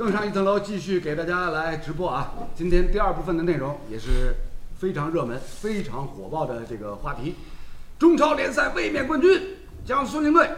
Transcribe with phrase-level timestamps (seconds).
[0.00, 2.32] 更上一层楼，继续给大家来直播啊！
[2.54, 4.34] 今天第二部分的内容也是
[4.78, 7.34] 非常热门、非常火爆的这个话题：
[7.98, 10.50] 中超联赛卫冕冠军江苏宁队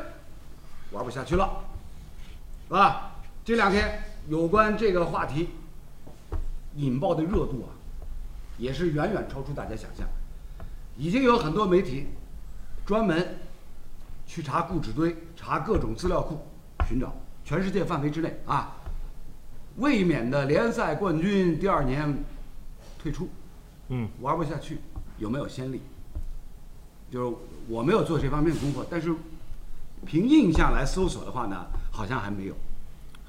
[0.93, 1.51] 玩不下去了，
[2.69, 3.17] 是吧？
[3.45, 5.49] 这两天有关这个话题
[6.77, 7.75] 引爆的热度啊，
[8.59, 10.07] 也是远远超出大家想象。
[10.97, 12.07] 已经有很多媒体
[12.87, 13.41] 专门
[14.25, 16.47] 去查故纸堆、查各种资料库，
[16.89, 17.13] 寻找
[17.45, 18.77] 全世界范围之内啊。
[19.77, 22.23] 卫冕的联赛冠军第二年
[22.99, 23.29] 退出，
[23.89, 24.79] 嗯，玩不下去，
[25.19, 25.81] 有没有先例？
[27.11, 27.37] 就是
[27.69, 29.15] 我没有做这方面工作，但是
[30.07, 32.55] 凭印象来搜索的话呢，好像还没有。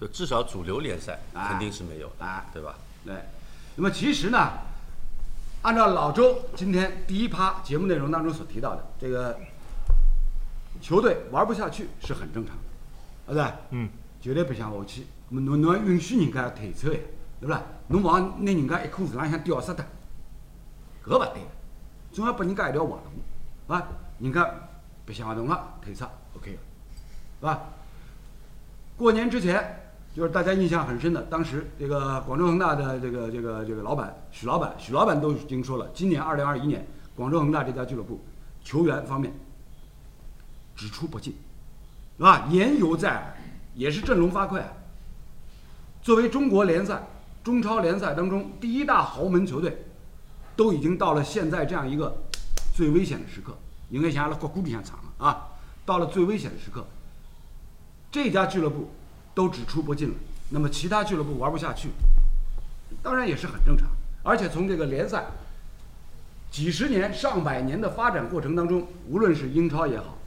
[0.02, 2.75] 就至少主流联赛哎肯定是没有的，哎对吧？
[3.05, 3.16] 对，
[3.75, 4.52] 那么其实呢，
[5.62, 9.39] 按照老周今天第一趴节目内容当中所提到的，这个
[10.81, 12.55] 球队玩不下去是很正常
[13.28, 13.89] 的，啊对，嗯，
[14.20, 15.05] 绝对不想下去。
[15.42, 17.00] 侬侬允许人家退出呀，
[17.40, 17.62] 对不啦？
[17.88, 19.86] 侬往拿人家一颗树浪向吊死的，
[21.06, 21.48] 搿勿对的，
[22.12, 23.88] 总要拨人家一条活路，啊，
[24.20, 24.50] 人家
[25.06, 26.59] 不想活动了，退出，OK 了，
[27.40, 27.62] 是吧？
[28.95, 38.23] 过年之前，就是大家印象很深的，当时这个广州恒大的这个这个这个老板许老板，许老板都已经说了，今年二零二一年广州恒大这家俱乐部
[38.64, 39.34] 球员方面
[40.75, 41.36] 只出不进，
[42.18, 42.47] 是吧？
[42.50, 43.36] 言犹在耳，
[43.73, 44.62] 也是振聋发聩。
[46.04, 47.02] 作为中国联赛、
[47.46, 49.86] 中超联赛当中第一大豪门球队，
[50.54, 52.14] 都已经到了现在这样一个
[52.76, 53.58] 最危险的时刻，
[53.90, 55.48] 应该想阿拉国谷里向场了啊，
[55.86, 56.86] 到了最危险的时刻，
[58.12, 58.92] 这家俱乐部
[59.34, 60.16] 都只出不进了，
[60.50, 61.88] 那么其他俱乐部玩不下去，
[63.02, 63.88] 当然也是很正常。
[64.24, 65.26] 而且从这个联赛
[66.52, 70.18] 几十年、上百年的发展过程当中，无论是英超也好，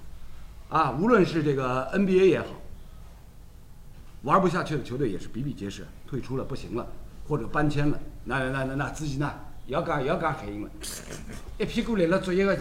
[0.71, 2.47] 啊，无论是这个 NBA 也好，
[4.27, 6.85] 玩不下去的球队也是比比皆是，退出了不行了，
[7.29, 9.33] 或者搬迁了，那那那那那自己呢
[9.69, 10.71] 要讲要讲黑鹰了，
[11.59, 12.59] 一屁股立了作业个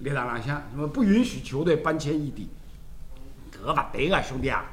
[0.00, 2.50] 立场浪向，什么不允许球队搬迁异地，
[3.50, 4.66] 搿勿对个兄弟啊！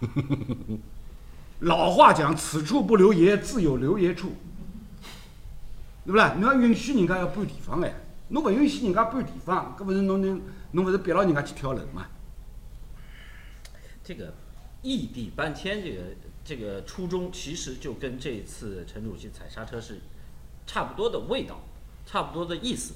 [1.60, 4.34] 老话讲，此处不留爷，自有留爷处，
[6.04, 6.34] 对不啦？
[6.38, 7.90] 侬要允许人家要搬地方哎，
[8.28, 10.42] 侬勿允许人家搬地方，搿勿是侬侬
[10.72, 12.04] 侬勿是逼牢人家去跳楼嘛？
[14.04, 14.34] 这个
[14.82, 16.02] 异地搬迁这个
[16.44, 20.00] 这个初衷，其实就跟这一次陈主席踩刹车是
[20.66, 21.64] 差不多的味道，
[22.04, 22.94] 差不多的意思，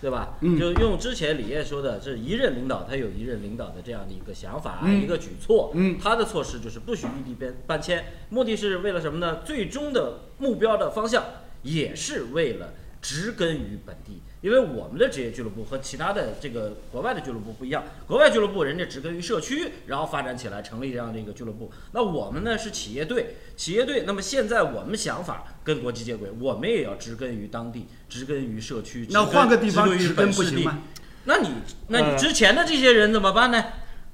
[0.00, 0.36] 对吧？
[0.40, 9.42] 嗯就用之前李烨说的，这一任领导他有一任领导的这样的一个想法，嗯一个举措，嗯他的措施就是不许异地搬搬迁，目的是为了什么呢？
[9.44, 11.24] 最终的目标的方向
[11.62, 12.74] 也是为了
[13.06, 21.70] 植根于本地，因为我们的职业俱乐部和其他的这个国外的俱乐部不一样，国外俱乐部人家植根于社区，然后发展起来成立这样的一个俱乐部。
[21.92, 24.02] 那我们呢是企业队，企业队。
[24.08, 29.06] 那么现在我们想法跟国际接轨，我们也要植根于当地，植根于社区。
[29.10, 30.82] 那换个地方植根不行吗？
[31.26, 31.50] 那你
[31.86, 33.64] 那呃你之前的这些人怎么办呢？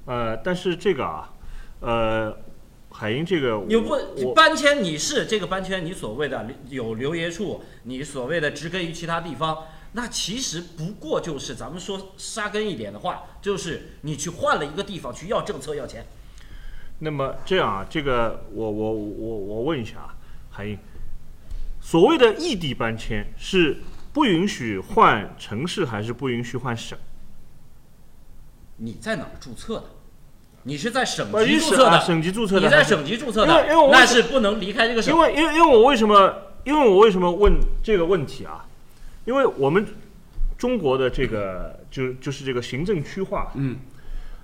[0.05, 1.33] 呃，但是这个啊，
[1.79, 2.37] 呃，
[3.03, 3.89] 海英这个你不
[4.25, 16.05] 我搬迁，你是这个搬迁，你所谓的有留爷处，你所谓的植根于其他地方，那其实不过就是咱们说扎根一点的话，就是你去换了一个地方去要政策要钱。
[16.99, 20.15] 那么这样啊，这个我我我我问一下啊，
[20.49, 20.79] 海英，
[21.81, 23.79] 所谓的异地搬迁是
[24.13, 26.97] 不允许换城市，还是不允许换省？
[28.77, 29.85] 你在哪儿注册的？
[30.63, 35.19] 你是在省呃级注册的，省级注册的你在省级注册的那是不能离开这个省因。
[35.19, 37.53] 为因为因为我为什么因为我为什么问
[37.83, 38.65] 这个问题啊？
[39.25, 39.85] 因为我们
[40.57, 43.77] 中国的这个就就是这个行政区划，嗯，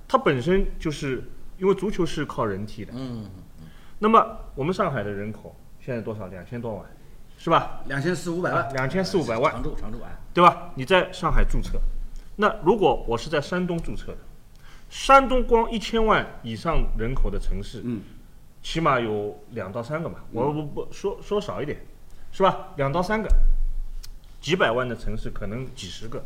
[0.08, 1.24] 它本身就是
[1.58, 3.25] 因为足球是靠人踢的，嗯，
[4.00, 6.28] 那么我们上海的人口现在多少？
[6.28, 6.85] 两千多万，
[7.38, 7.81] 是吧？
[7.88, 10.72] 两千四五百万，两千四五百万，常住常住啊，对吧？
[10.75, 11.79] 你在上海注册，
[12.35, 14.18] 那如果我是在山东注册的，
[14.89, 18.01] 山东光一千万以上人口的城市，嗯，
[18.63, 21.79] 起码有两到三个嘛，我不不说说少一点，
[22.31, 22.69] 是吧？
[22.75, 23.29] 两到三个，
[24.41, 26.25] 几百万的城市可能几十个，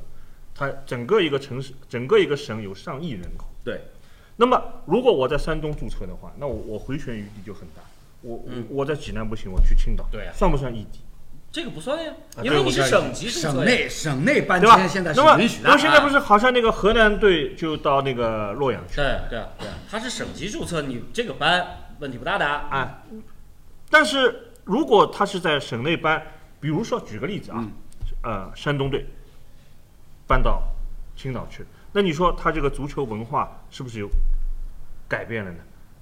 [0.56, 3.48] 它整个一个城市，整个一个省有上亿人口。
[3.64, 3.82] 对，
[4.38, 7.82] 那么如果我在山东注册的话，那我我回旋余地就很大。
[8.22, 11.00] 我、嗯我在济南不行，我去青岛，对啊算不算异地？
[11.54, 13.54] 这个不算呀，啊因为你是省级注册呀。
[13.54, 15.70] 省内省内搬对吧迁现在是那么允许的。
[15.70, 21.64] 那么现在不啊是好像那个河南队就到那个洛阳去，对对啊对他，是省级注册，你这个班
[22.00, 22.48] 问题不大的。
[22.48, 23.04] 啊，
[23.92, 26.20] 但是如果他是在省内搬，
[26.60, 27.72] 比如说举个例子啊，嗯
[28.24, 29.06] 呃，山东队
[30.26, 30.64] 搬到
[31.16, 34.10] 青岛去，那你说他这个足球文化是不是有
[35.08, 35.58] 改变了呢？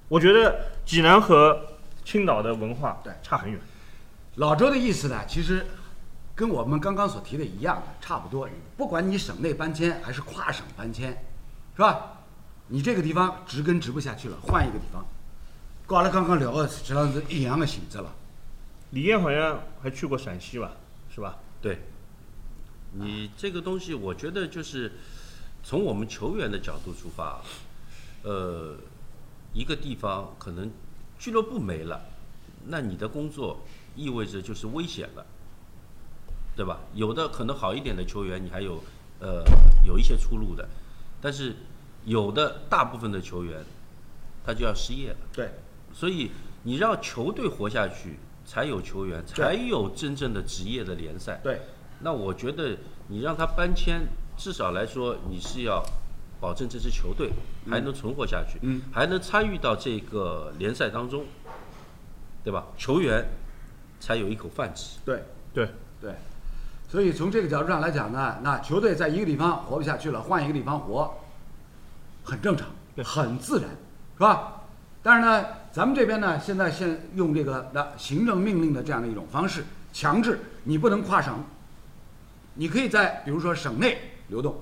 [0.08, 1.60] 我觉得济南和
[2.06, 3.60] 青岛的文化对差很远。
[4.36, 5.66] 老周的意思呢，其实
[6.34, 8.48] 跟我们刚刚所提的一样的，差不多。
[8.76, 11.10] 不管你省内搬迁还是跨省搬迁，
[11.76, 12.18] 是吧？
[12.68, 15.04] 你这个地方植根植不下去了，换一个地方。
[15.86, 18.14] 跟阿拉刚刚聊的实际上是一样的性质了。
[18.90, 20.72] 李艳好像还去过陕西吧，
[21.14, 21.36] 是吧？
[21.60, 21.80] 对，
[22.92, 24.92] 你这个东西，我觉得就是
[25.62, 27.42] 从我们球员的角度出发，
[28.22, 28.76] 呃，
[29.52, 30.70] 一个地方可能
[31.18, 32.00] 俱乐部没了，
[32.66, 33.60] 那你的工作
[33.94, 35.26] 意味着就是危险了，
[36.56, 36.80] 对吧？
[36.94, 38.82] 有的可能好一点的球员，你还有
[39.20, 39.44] 呃
[39.84, 40.68] 有一些出路的，
[41.20, 41.54] 但是
[42.04, 43.64] 有的大部分的球员
[44.44, 45.16] 他就要失业了。
[45.32, 45.50] 对，
[45.92, 46.30] 所以
[46.62, 51.40] 你让球队活下去，才有球员，才有真正的职业的联赛。
[51.42, 51.60] 对，
[52.00, 52.76] 那我觉得
[53.08, 54.06] 你让他搬迁，
[54.36, 55.84] 至少来说你是要
[56.40, 57.30] 保证这支球队
[57.70, 61.24] 还能存活下去，嗯还能参与到这个联赛当中，
[62.42, 62.66] 对吧？
[62.76, 63.24] 球员
[64.02, 64.98] 才有一口饭吃。
[65.04, 65.22] 对，
[65.54, 65.68] 对，
[66.00, 66.12] 对。
[66.88, 71.14] 所以从这个角度上来讲呢，那球队在一个地方活不下去了，换一个地方活，
[72.24, 72.66] 很正常，
[72.96, 73.70] 对很自然，
[74.14, 74.62] 是吧？
[75.04, 81.44] 但是呢，咱们这边呢，现在现用这个的行政命令的这样的一种方式，强制你不能跨省，
[82.54, 84.56] 你可以在比如说省内流动。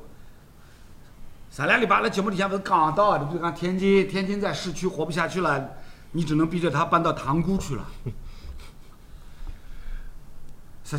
[1.50, 5.70] 三两礼拜的节目里前不是讲到你，比如讲天津，天津在市区活不下去了，
[6.12, 7.84] 你只能逼着他搬到塘沽去了。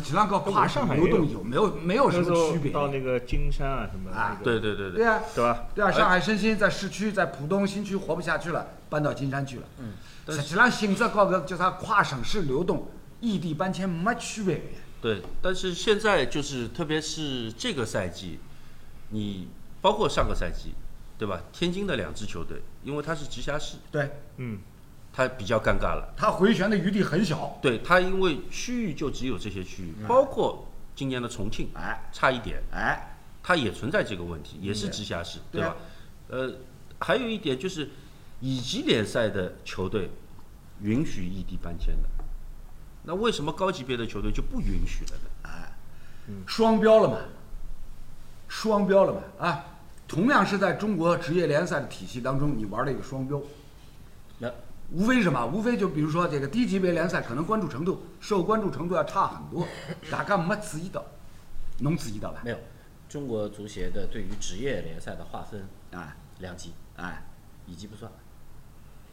[0.00, 2.72] 际上跟跨省流动有没有没有什么区别？
[2.72, 5.66] 到那个金山啊什么的，啊对对对对对呀、对吧？
[5.74, 9.62] 对啊，上海申鑫在市区，在浦东新区活不下去了，搬到金山去了。
[9.78, 9.92] 嗯，
[10.34, 12.88] 实际上性质高个叫啥跨省市流动、
[13.20, 14.62] 异地搬迁没区别。
[15.02, 18.38] 对，但是现在就是特别是这个赛季，
[19.10, 19.48] 你
[19.80, 20.72] 包括上个赛季，
[21.18, 21.40] 对吧？
[21.52, 24.58] 天津的两支球队，因为它是直辖市，对，嗯，
[25.12, 26.14] 它比较尴尬了。
[26.16, 27.58] 他回旋的余地很小。
[27.60, 30.66] 对他，因为区域就只有这些区域，包括
[30.96, 35.76] 今年的重庆，哎差一点，哎，它也存在这个问题，也是直辖市，对吧？
[36.28, 36.54] 呃，
[36.98, 37.90] 还有一点就是，
[38.40, 40.10] 乙级联赛的球队
[40.80, 42.08] 允许异地搬迁的，
[43.02, 45.28] 那为什么高级别的球队就不允许了呢？
[46.46, 47.18] 双标了嘛？
[48.48, 49.20] 双标了嘛？
[49.46, 49.64] 啊，
[50.08, 53.38] 同样是在中国职业联赛的体系当中，你玩了一个双标。
[54.94, 55.46] 那无非是什么？
[55.46, 59.66] 无非就比如说这个低级别联赛，可能关注程度、受关注程度要差很多，
[60.10, 61.04] 大家没注意到，
[61.78, 62.40] 侬注意到吧？
[62.44, 62.58] 没有，
[63.08, 67.24] 中国足协的对于职业联赛的划分哎两级，哎，
[67.66, 68.10] 乙级不算。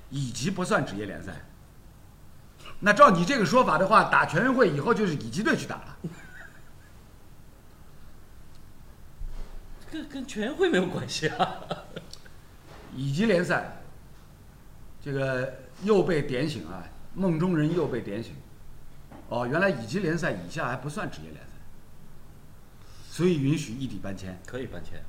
[0.10, 1.34] 乙级不算职业联赛。
[2.80, 5.98] 那照你这个说法的话，打全运会以后就是乙级队去打了。
[9.92, 11.58] 跟跟全运会没有关系啊。
[12.96, 13.82] 乙级联赛，
[15.02, 15.54] 这个
[15.84, 16.84] 又被点醒啊，
[17.14, 18.34] 梦中人又被点醒。
[19.30, 21.52] 哦，原来乙级联赛以下还不算职业联赛，
[23.10, 25.04] 所以允许异地搬迁，可以搬迁，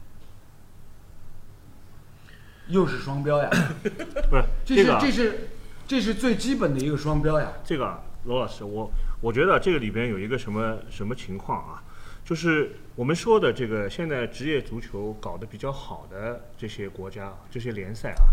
[2.69, 3.49] 又是双标呀！
[4.29, 5.49] 不是这是这个啊这是
[5.87, 7.51] 这是最基本的一个双标呀！
[7.65, 8.91] 这个啊，罗老师，我
[9.23, 11.83] 我觉得这个里边有一个什么什么情况啊？
[12.23, 18.29] 就是我们说的这个现在职业足球搞得比较好的这些国家、这些联赛啊，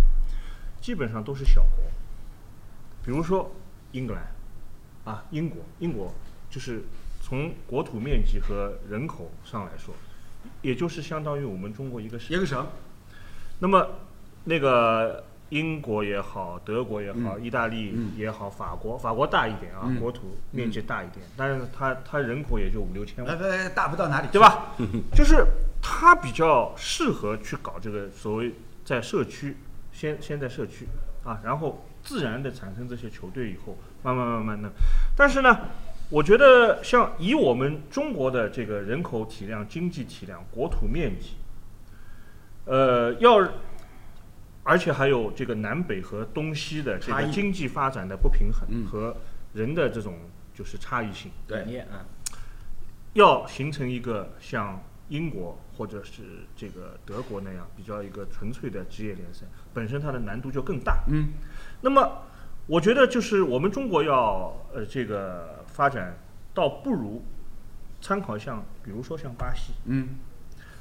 [0.82, 1.86] 基本上都是小国，
[3.08, 3.50] 比如说
[3.94, 4.22] 英格兰
[5.06, 6.14] 啊，英国，英国
[6.50, 6.84] 就是
[7.22, 9.96] 从国土面积和人口上来说，
[10.62, 12.40] 也就是相当于我们中国一个省一。
[12.42, 12.68] 个省，
[13.60, 13.88] 那么，
[14.44, 23.40] 那个英国也好，德国也好，嗯意大利嗯也好，法国，法国大一点啊，嗯国土面积大一点，但是它它人口也就五六千万，
[23.74, 24.42] 大不到哪里，对？
[24.42, 24.76] 吧？
[25.16, 25.46] 就是
[25.82, 28.54] 它比较适合去搞这个所谓
[28.84, 29.56] 在社区，
[29.94, 30.86] 先先在社区
[31.24, 34.72] 啊，然后自然的产生这些球队以后，慢慢慢慢的，
[35.16, 35.60] 但是呢。
[36.10, 41.32] 我觉得像以我们中国的这个人口体量、经济体量、国土面积，
[42.64, 43.46] 呃，要，
[44.64, 49.18] 而且还有这个南北和东西的这差异个经济发展的不平衡嗯和
[49.54, 50.18] 人的这种
[50.56, 52.06] 就是差异性，对理念啊，
[53.12, 56.24] 要形成一个像英国或者是
[56.56, 61.04] 这个德国那样比较一个纯粹的职业联赛，本身它的难度就更大。
[61.10, 61.34] 嗯，
[61.88, 62.22] 那么，
[62.66, 66.18] 我觉得就是我们中国要呃这个发展，
[66.54, 67.24] 倒不如
[68.02, 70.10] 参考像比如说像巴西，嗯，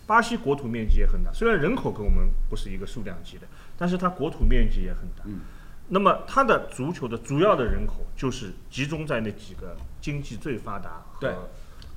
[0.05, 3.47] 巴西国土面积也很大，虽然人口跟我们不是一个数量级的，
[3.79, 5.23] 但是它国土面积也很大。
[5.27, 5.43] 嗯，
[5.87, 11.31] 那么它的足球的主要的人口就是集中在那几个经济最发达对。
[11.31, 11.49] 和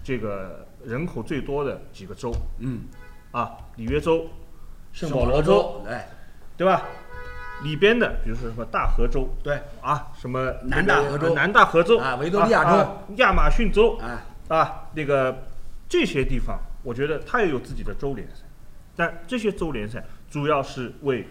[0.04, 2.32] 这个人口最多的几个州。
[2.60, 2.82] 嗯，
[3.32, 4.28] 啊，里约州、
[4.94, 6.08] 圣保保罗州，哎，
[6.56, 6.84] 对吧？
[7.64, 11.34] 里边的，比如说什么大河州对，啊，什么南大河州。
[11.34, 12.78] 南大河州啊维多利亚州。
[12.78, 13.98] 啊亚马逊州。
[13.98, 15.48] 啊，啊，那个
[15.88, 18.44] 这些地方，我觉得它也有自己的州联赛，
[18.96, 21.28] 但这些州联赛主要是为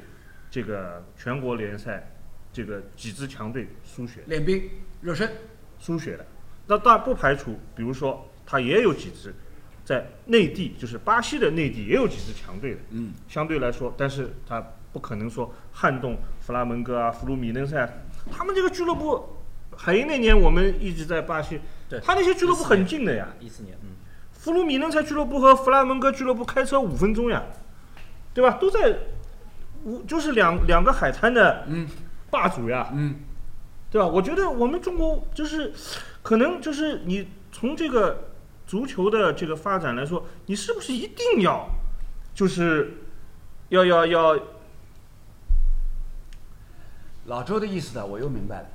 [0.51, 2.11] 这个全国联赛
[2.53, 4.21] 这个几支强队输血。
[4.27, 4.69] 练兵
[5.01, 5.31] 热身，
[5.79, 6.27] 输血的。
[6.67, 9.35] 那当然不排除，比如说它也有几支
[9.85, 17.81] 在内地，就是巴西的内地也有几支强队的，嗯，相对来说，但是它不可能说撼动弗拉门戈啊、弗鲁米嫩塞。
[17.81, 17.89] 啊，
[18.31, 19.37] 他们这个俱乐部，
[19.77, 22.01] 海鹰那年我们一直在巴西，对。
[22.01, 23.91] 他那些俱乐部很近的呀，一四年，嗯，
[24.33, 27.43] 弗鲁米嫩塞俱乐部和弗拉门戈俱乐部开车五分钟呀，
[28.35, 28.59] 对吧？
[28.61, 28.97] 都在
[29.85, 31.89] 五，就是两两个海滩的嗯。
[32.31, 33.21] 霸主呀，嗯，
[33.91, 34.07] 对吧？
[34.07, 35.73] 我觉得我们中国就是，
[36.23, 38.29] 可能就是你从这个
[38.67, 41.67] 足球的这个发展来说，你是不是一定要，
[42.35, 42.99] 就是
[43.71, 44.39] 要要要
[47.29, 48.69] 老周的意思呢，我又明白了。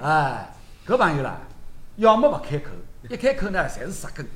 [0.00, 0.52] 哎，
[0.84, 1.40] 搿朋友啦，
[1.96, 2.70] 要么不开口，
[3.08, 4.26] 一开口呢，侪是杀根。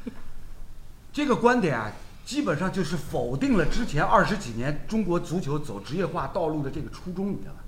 [1.10, 1.90] 这个观点啊，
[2.26, 7.60] 基本上就是否定了之前二十几年中国足球走职业化道路的这个初衷，你知道吧？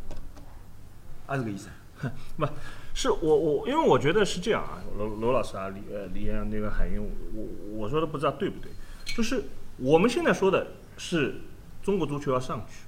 [1.28, 1.68] 啊，这个意思。
[2.36, 2.46] 不
[2.92, 7.02] 是我我，因为我觉得是这样啊，罗罗老师啊，李呃李岩那个海英，
[7.34, 8.70] 我我说的不知道对不对，
[9.06, 9.44] 就是
[9.78, 10.66] 我们现在说的
[10.98, 11.40] 是
[11.82, 12.84] 中国足球要上去，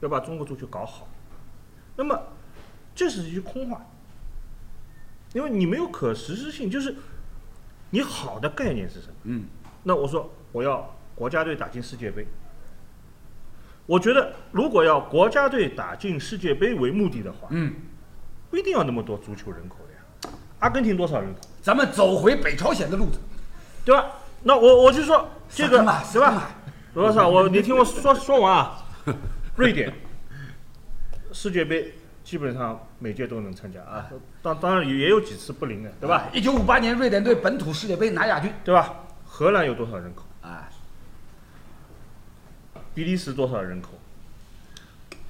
[0.00, 1.08] 要把中国足球搞好，
[1.96, 2.18] 那么
[2.94, 3.80] 这是一句空话，
[5.32, 6.94] 因为你没有可实施性，就是
[7.90, 9.14] 你好的概念是什么？
[9.24, 9.44] 嗯，
[9.82, 12.26] 那我说我要国家队打进世界杯，
[13.86, 17.74] 我觉得如果要国家队打进世界杯为目的的话，嗯，
[18.50, 20.34] 不一定要那么多足球人口的呀。
[20.60, 23.18] 阿根廷多少人口，咱们走回北朝鲜的路子。
[23.84, 24.12] 对吧？
[24.44, 26.50] 那我我就说这个撒根吧？
[26.94, 28.78] 罗老师啊，我你听我说说完啊。
[29.56, 29.92] 瑞典
[31.32, 34.08] 世界杯基本上每届都能参加啊，
[34.42, 36.28] 当当然也也有几次不灵的，对吧？
[36.32, 38.52] 一九五八年瑞典队本土世界杯拿亚军。
[38.64, 38.94] 对吧？
[39.24, 40.24] 荷兰有多少人口？
[40.42, 40.68] 哎，
[42.94, 43.90] 比利时多少人口？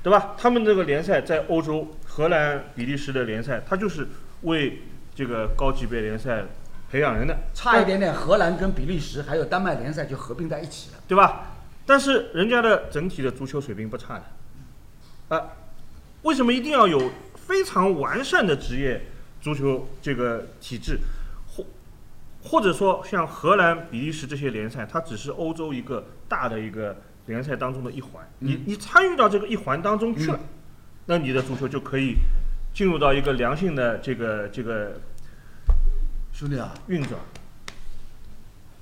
[0.03, 0.35] 对吧？
[0.37, 4.09] 他们这个联赛在欧洲，荷兰、比利时的联赛，它就是
[4.43, 4.83] 为
[5.15, 6.45] 这个高级别联赛
[6.91, 10.99] 培养人的，差一点点，荷兰跟比利时还有丹麦联赛就合并在一起了。
[11.07, 11.47] 对吧？
[11.87, 14.21] 但是人家的整体的足球水平不差
[15.29, 15.51] 的，啊，
[16.23, 19.01] 为什么一定要有非常完善的职业
[19.41, 20.99] 足球这个体制，
[21.47, 21.65] 或
[22.43, 30.41] 或者说像荷兰、比利时这些联赛，它只是欧洲一个大的一个联赛当中的一环，你你参与到这个一环当中去了，
[31.07, 32.17] 那你的足球就可以
[32.73, 35.01] 进入到一个良性的这个这个
[36.33, 37.19] 兄弟啊，运转。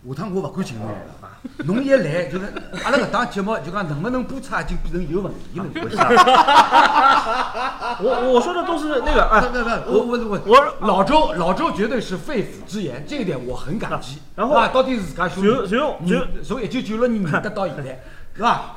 [0.08, 1.36] 下趟我勿敢请侬来了啊！
[1.66, 2.46] 侬一来就是
[2.84, 5.64] 阿拉搿档节目就讲能不能播出啊，就变成有问题了。
[5.74, 5.96] 不是
[8.02, 14.18] 我我说的都是那个啊，不不不，我我我我老周老周绝对是肺腑之言，这一点我很感激。
[14.36, 18.00] 然后啊，到底是自家兄弟，然后就从一九九六年认得到现在，
[18.34, 18.76] 是吧？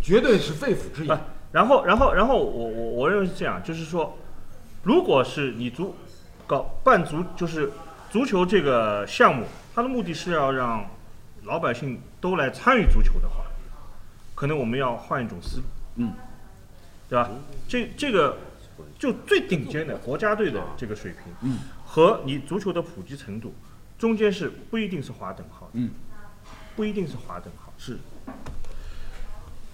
[0.00, 1.18] 绝对是肺腑之言。，
[1.52, 4.16] 然后然后然后我我我认为是这样，就是说，
[4.82, 5.94] 如果是你足
[6.46, 7.70] 搞办足就是
[8.10, 9.44] 足球这个项目，
[9.74, 10.88] 它的目的是要让
[11.42, 13.44] 老百姓都来参与足球的话，
[14.34, 15.64] 可能我们要换一种思路，
[15.96, 16.12] 嗯，
[17.08, 17.28] 对吧？
[17.66, 18.38] 这这个
[18.98, 23.52] 就最顶尖的国家队的这个水平，嗯，和你足球的普及程度，
[23.98, 25.90] 中间是不一定是划等号的，嗯，
[26.76, 27.98] 不一定是划等号，是。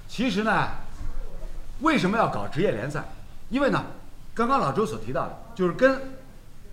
[0.09, 0.69] 其实呢，
[1.83, 3.05] 为什么要搞职业联赛？
[3.51, 3.85] 因为呢，
[4.35, 6.01] 刚刚老周所提到的，就是跟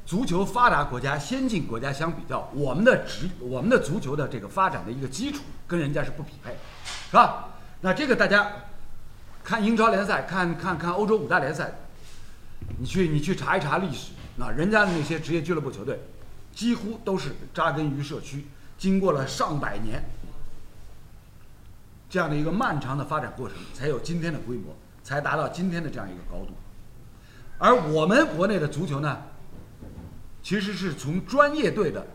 [0.07, 6.55] 足球发达国家、先进国家相比较，我们的职我们的足球的这个发展的一个基础跟人家是不匹配，
[7.09, 7.49] 是吧？
[7.81, 8.49] 那这个大家
[9.43, 11.73] 看英超联赛，看看看欧洲五大联赛，
[12.79, 15.99] 你去你去查一查历史，那人家的那些职业俱乐部球队，
[16.55, 18.47] 几乎都是扎根于社区，
[18.77, 20.01] 经过了上百年
[22.09, 24.73] 这样的一个漫长的发展过程，才有今天的规模，
[25.03, 26.53] 才达到今天的这样一个高度。
[27.57, 29.21] 而我们国内的足球呢，
[30.47, 32.07] 其实是从专业队的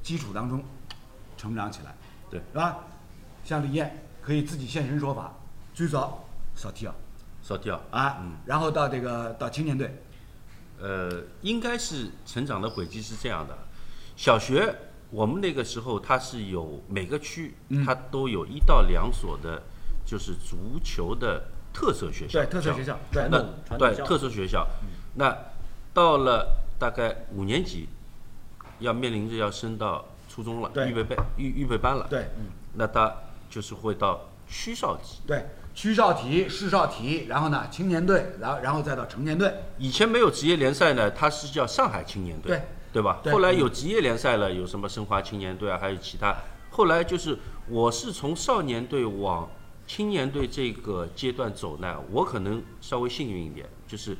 [0.00, 0.62] 基础当中
[1.36, 1.92] 成长起来，
[2.30, 2.38] 对。
[2.38, 2.78] 是吧？
[3.42, 5.34] 像李艳可以自己现身说法，
[5.74, 6.94] 最早少踢啊，
[7.42, 8.34] 少踢啊，嗯。
[8.46, 10.00] 然后到这个到青年队，
[10.80, 13.58] 呃，应该是成长的轨迹是这样的。
[14.14, 14.72] 小学
[15.10, 17.84] 我们那个时候，它是有每个区嗯。
[17.84, 19.60] 它都有一到两所的，
[20.06, 21.42] 就是足球的
[21.72, 22.38] 特色学校。
[22.38, 23.28] 对特色学校，对传
[23.68, 24.68] 那对特色学校，
[25.16, 25.36] 那
[25.92, 26.46] 到了
[26.80, 27.86] 大概五年级，
[28.78, 32.06] 要面临着要升到初中了，预备班预预备班了。
[32.08, 32.28] 对
[32.74, 33.14] 那他
[33.50, 35.18] 就是会到区少级。
[35.26, 35.44] 对，
[35.74, 39.52] 区少体、市少体，然后呢青年队，然后然后再到成年队。
[39.76, 42.62] 以前没有职业联赛呢，它是叫上海青年队，对
[42.94, 43.20] 对吧？
[43.22, 46.34] 对后来有职业联赛了，有什么申花青年队啊，还有其他。
[46.70, 47.36] 后来就是
[47.68, 49.50] 我是从少年队往
[49.86, 54.16] 青年队这个阶段走呢，我可能稍微幸运一点，就是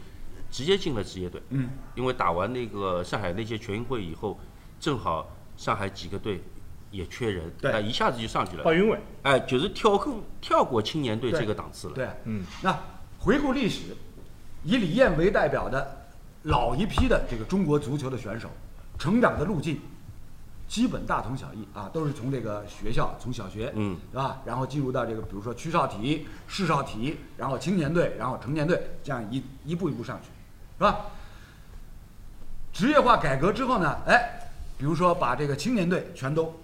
[0.51, 1.41] 直接进了职业队。
[1.51, 4.39] 嗯，因为打完那个上海那届全运会以后，
[4.79, 6.43] 正好上海几个队
[6.91, 8.65] 也缺人，对那一下子就上去了。
[8.65, 11.95] 华云伟，哎，就是跳过跳过青年队这个档次了。
[11.95, 12.77] 对，嗯，那
[13.19, 13.97] 回顾历史，
[14.65, 16.07] 以李艳为代表的
[16.43, 18.49] 老一批的这个中国足球的选手，
[18.99, 19.81] 成长的路径
[20.67, 24.41] 基本大同小异啊，都是从这个学校，从小学，嗯，是吧？
[24.45, 30.29] 然后进入到这个，比如说区少体、市少体，然后青年队，然后成年队，这样一一步一步上去，
[30.81, 30.99] 是吧？
[32.73, 36.59] 职业化改革之后呢，哎，比如说把这个青年队全都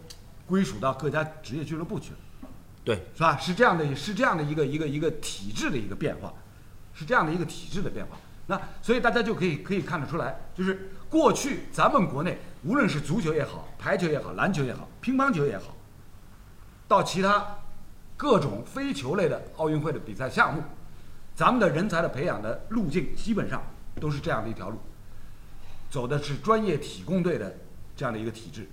[0.47, 2.19] 归属到各家职业俱乐部去了。
[2.83, 3.37] 对，是吧？
[3.37, 6.33] 是这样的，是这样的一个一个一个体制的一个变化，
[6.95, 8.17] 是这样的一个体制的变化。
[8.47, 15.77] 那所以大家就可以可以看得出来，就是过去咱们国内无论是足球也好，排球也好，篮球也好，乒乓球也好，
[16.89, 17.59] 到其他
[18.17, 20.63] 各种非球类的奥运会的比赛项目，
[21.35, 23.63] 咱们的人才的培养的路径基本上
[24.01, 24.79] 都是这样的一条路，
[25.91, 27.57] 走的是专业体工队的
[27.97, 28.69] 这样的一个体制。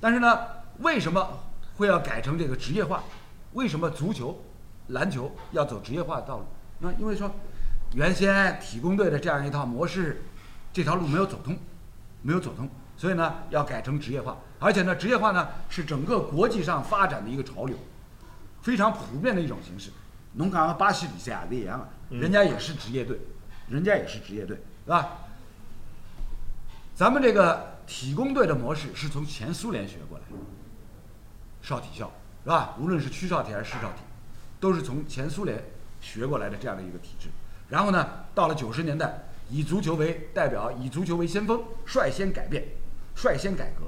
[0.00, 0.38] 但是呢，
[0.78, 1.40] 为什么
[1.76, 3.02] 会要改成这个职业化？
[3.54, 4.44] 为什么足球、
[4.88, 6.44] 篮球要走职业化的道路？
[6.80, 7.30] 那因为说，
[7.94, 10.22] 原先体工队的这样一套模式，
[10.72, 11.58] 这条路没有走通，
[12.22, 14.36] 没有走通，所以呢要改成职业化。
[14.60, 17.76] 而且呢，职业化呢是整个国际上发展的一个潮流，
[18.62, 19.90] 非常普遍的一种形式。
[20.34, 23.18] 侬讲巴西比赛也是一样的，人家也是职业队，
[23.70, 25.18] 人家也是职业队，是吧？
[26.94, 30.36] 咱们这个体工队的模式是从前苏联学过来的，
[31.62, 32.10] 少体校
[32.42, 32.74] 是吧？
[32.80, 34.02] 无论是区少体还是市少体，
[34.58, 35.62] 都是从前苏联
[36.00, 37.28] 学过来的这样的一个体制。
[37.68, 42.64] 然后呢，到了九十年代，以足球为代表，以足球为先锋，率先改变，
[43.14, 43.86] 率先改革。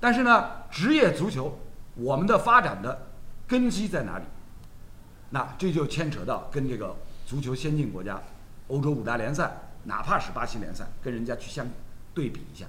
[0.00, 1.58] 但是呢，职业足球
[1.94, 3.06] 我们的发展的
[3.46, 4.24] 根基在哪里？
[5.30, 8.20] 那这就牵扯到跟这个足球先进国家，
[8.70, 9.52] 欧洲五大联赛，
[9.84, 11.66] 哪怕是巴西联赛，跟人家去相
[12.14, 12.66] 对比一下，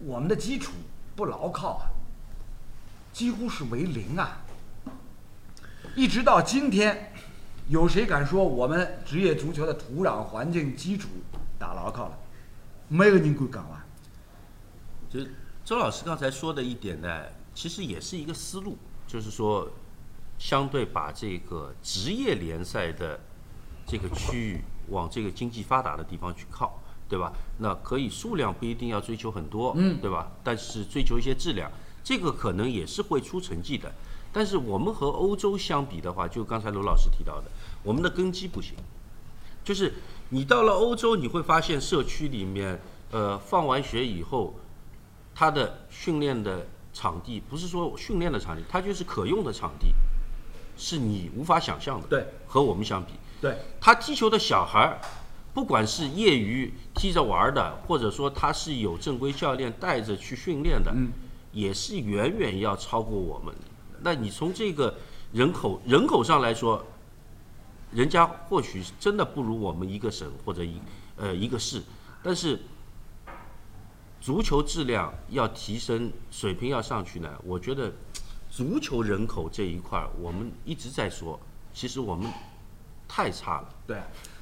[0.00, 0.72] 我们的基础
[1.14, 1.86] 不牢靠啊，
[3.12, 4.42] 几乎是为零啊。
[5.94, 7.12] 一直到今天，
[7.68, 11.08] 有谁敢说我们职业足球的土壤环境基础
[11.58, 12.18] 打牢靠了？
[12.88, 13.86] 没有人敢讲啊。
[15.08, 15.20] 就
[15.64, 19.68] 周老师刚才说的一点呢，其实也是一个思路，就是说，
[20.38, 23.20] 相对把这个职业联赛的
[23.86, 27.32] 这个区域往这个经济发达的地方去靠，对吧？
[27.58, 30.30] 那可以数量不一定要追求很多，嗯对吧？
[30.42, 31.70] 但是追求一些质量，
[32.04, 33.92] 这个可能也是会出成绩的。
[34.32, 37.44] 但是我们和欧洲相比的话，就刚才罗老师提到的，
[37.82, 38.74] 我们的根基不行。
[39.64, 39.94] 就是
[40.28, 44.54] 你到了欧洲，你会发现社区里面，呃，放完学以后，
[45.34, 49.94] 他的训练的场地不是说训练的场地，它就是可用的场地，
[50.76, 52.06] 是你无法想象的。
[52.06, 55.00] 对，和我们相比，对，他踢球的小孩儿，
[55.54, 61.12] 不管是业余踢着玩的，或者说他是有正规教练带着去训练的，嗯
[61.52, 63.54] 也是远远要超过我们。
[64.02, 64.94] 那你从这个
[65.32, 66.84] 人口人口上来说，
[67.90, 70.80] 人家或许真的不如我们一个省或者一
[71.16, 71.82] 呃一个市，
[72.22, 72.60] 但是
[74.20, 77.92] 足球质量要提升，水平要上去呢，我觉得
[78.50, 81.40] 足球人口这一块儿，我们一直在说，
[81.72, 82.30] 其实我们
[83.08, 83.68] 太差了。
[83.86, 83.96] 对，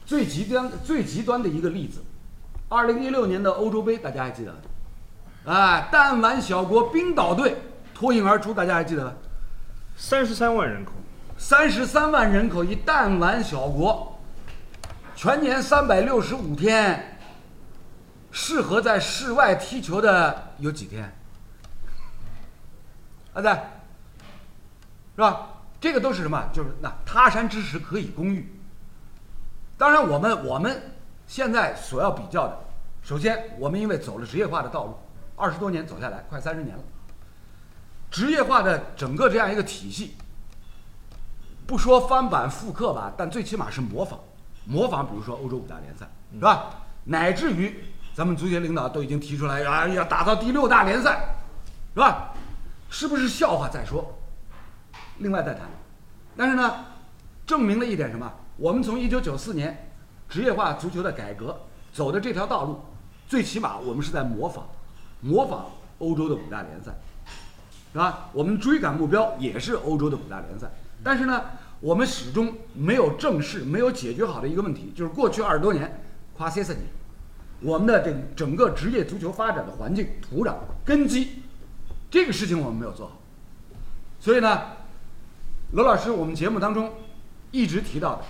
[0.05, 2.03] 最极端最极端的一个例子，
[2.69, 4.59] 二零一六年的欧洲杯，大家还记得吗？
[5.47, 7.57] 哎，弹丸小国冰岛队
[7.95, 9.15] 脱颖而出，大家还记得吗？
[9.97, 10.91] 三十三万人口，
[11.39, 14.21] 三十三万人口一弹丸小国，
[15.15, 17.19] 全年三百六十五天，
[18.33, 21.17] 适合在室外踢球的有几天？
[23.33, 25.49] 啊，对，是吧？
[25.81, 26.51] 这个都是什么？
[26.53, 28.53] 就是那他山之石可以攻玉。
[29.79, 30.81] 当然，我们我们
[31.27, 32.59] 现在所要比较的，
[33.03, 34.97] 首先我们因为走了职业化的道路，
[35.37, 36.83] 二十多年走下来，快三十年了，
[38.11, 40.17] 职业化的整个这样一个体系，
[41.67, 44.19] 不说翻版复刻吧，但最起码是模仿，
[44.65, 46.71] 模仿，比如说欧洲五大联赛，是吧？
[47.05, 47.85] 乃至于
[48.15, 51.37] 咱们足协领导都已经提出来啊，要打造第六大联赛，
[51.93, 52.33] 是吧？
[52.89, 54.17] 是不是笑话再说，
[55.19, 55.69] 另外再谈。
[56.35, 56.87] 但是呢，
[57.45, 58.33] 证明了一点什么？
[58.59, 59.91] 我们从一九九四年
[60.29, 61.61] 职业化足球的改革
[61.93, 62.81] 走的这条道路，
[63.29, 64.63] 最起码我们是在模仿，
[65.21, 65.67] 模仿
[65.99, 66.95] 欧洲的五大联赛，
[67.93, 68.31] 是吧？
[68.33, 70.71] 我们追赶目标也是欧洲的五大联赛，
[71.03, 71.43] 但是呢，
[71.81, 76.03] 我们始终没有正视、没有解决好的一个问题，就是过去二十多年，
[76.35, 76.85] 跨三十年，
[77.61, 81.43] 我们的这整个职业足球发展的环境、土壤、根基，
[82.11, 83.21] 这个事情我们没有做好。
[84.19, 84.63] 所以呢，
[85.73, 86.91] 罗老师，我们节目当中
[87.51, 88.25] 一直提到的，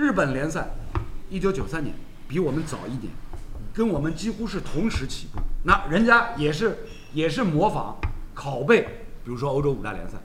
[0.00, 0.70] 日本联赛，
[1.28, 1.94] 一九九三年
[2.26, 3.12] 比我们早一年，
[3.74, 5.38] 跟我们几乎是同时起步。
[5.64, 6.78] 那人家也是
[7.12, 8.00] 也是模仿、
[8.34, 8.80] 拷贝，
[9.22, 10.16] 比如说欧洲五大联赛，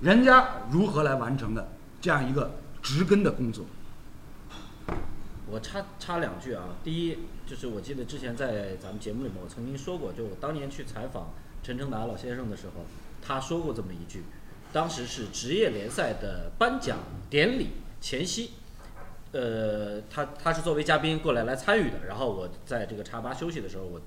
[0.00, 1.68] 人家如何来完成的
[2.00, 3.64] 这样一个植根的工作？
[5.46, 11.30] 我插插两句啊，第一就是我记得之前在咱们节目里面我曾经说过，就我当年去采访
[11.62, 12.84] 陈诚达老先生的时候，
[13.24, 14.24] 他说过这么一句，
[14.72, 16.98] 当时是职业联赛的颁奖
[17.30, 17.68] 典礼
[18.00, 18.50] 前夕，
[19.32, 24.00] 呃，他他是作为嘉宾过来来参与的，然后我在这个茶吧休息的时候，我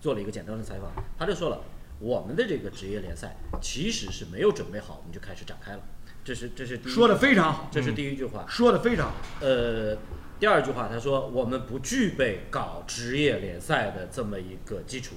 [0.00, 1.60] 做了一个简单的采访，他就说了，
[2.00, 5.80] 我们的这个职业联赛其实是没有准备好，我们就开始展开了，
[6.24, 9.14] 这是这是说的非常好，这是第一句话，说的非常好。
[9.40, 9.96] 呃，
[10.40, 15.14] 第二句话他说我们不具备搞职业联赛的这么一个基础，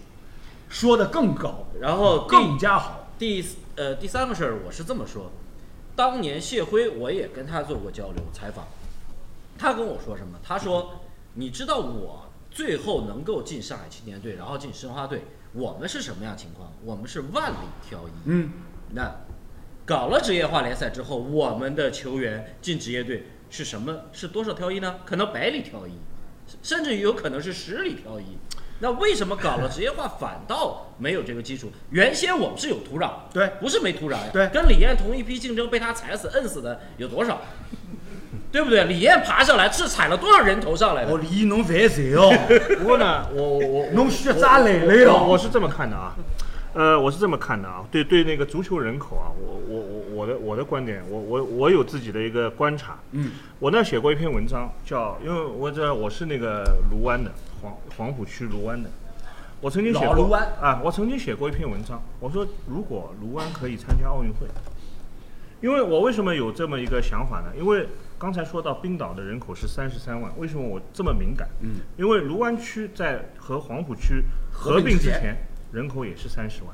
[0.70, 3.10] 说的更高，然后更加好。
[3.18, 3.44] 第
[3.76, 5.32] 呃第三个事儿我是这么说，
[5.96, 8.68] 当年谢辉我也跟他做过交流采访，
[9.58, 10.38] 他跟我说什么？
[10.44, 11.02] 他说
[11.34, 16.72] 你知道我最后能够进上海青年队，然后进申花队，我们是什么样情况？
[16.84, 18.12] 我们是万里挑一。
[18.26, 18.52] 嗯，
[18.94, 19.14] 那
[19.86, 23.94] 搞了职业化联赛之后，我们的球员进职业队是什么？
[24.12, 24.98] 是多少挑一呢？
[25.06, 25.92] 可能百里挑一，
[26.64, 28.38] 甚至于有可能是十里挑一。
[28.80, 31.72] 那为什么搞了职业化反倒没有这个基础？
[31.92, 34.30] 原先我们是有土壤，对不是没土壤呀。
[34.34, 37.42] 对跟李艳同一批竞争，被他踩死、摁死的有多少？
[38.56, 38.86] 对不对？
[38.86, 41.12] 李艳爬上来是踩了多少人头上来的？
[41.12, 42.32] 哦，李侬烦谁哦？
[42.80, 45.12] 不过呢，我我我侬血渣累累哦。
[45.24, 46.16] 我我是这么看的啊，
[46.74, 52.98] 呃，我是这么看的啊，对对，那个足球人口啊，我我我我的我的观点，我我我有自己的一个观察。
[53.12, 57.30] 嗯，我呢写过一篇文章，叫因为我这我是那个卢湾的
[57.62, 58.90] 黄黄浦区卢湾的，
[59.60, 64.48] 我曾经写过卢湾啊，我曾经写过一篇文章，我说如果卢湾可以参加奥运会，
[65.60, 67.48] 因为我为什么有这么一个想法呢？
[67.60, 67.86] 因为
[68.26, 71.48] 刚才说到冰岛的人口是三十三万，为什么我这么敏感？
[71.62, 75.38] 嗯，因为卢湾区在和黄浦区合并之前，
[75.72, 76.74] 人口也是三十万。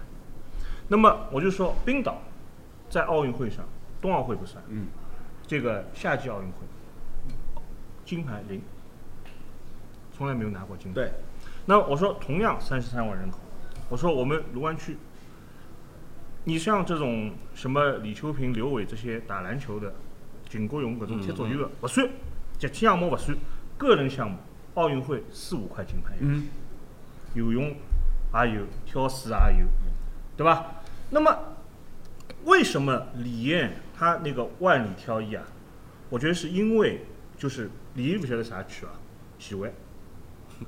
[0.88, 2.22] 那么我就说，冰岛
[2.90, 3.68] 在奥运会上，
[4.00, 4.88] 冬奥会不算，嗯，
[5.46, 6.60] 这个夏季奥运会
[8.06, 8.62] 金牌零，
[10.14, 10.96] 从来没有拿过金牌。
[10.96, 11.12] 对，
[11.66, 13.40] 那我说，同样三十三万人口，
[13.90, 14.96] 我说我们卢湾区，
[16.46, 19.94] 你像这种什么李秋平、刘伟这些打篮球的，
[20.52, 22.06] 景国勇搿种踢足球的不算，
[22.60, 23.38] 集体项目不算，
[23.78, 24.38] 个人项目
[24.74, 26.14] 奥运会四五块金牌
[27.34, 27.64] 游泳
[28.34, 29.68] 也有，跳水也有，
[30.36, 30.82] 对吧？
[31.10, 31.34] 那么
[32.44, 35.42] 为什么李艳她那个万里挑一啊？
[36.10, 37.06] 我觉得是因为
[37.38, 38.92] 就是李艳不晓得啥区啊，
[39.40, 39.74] 徐汇。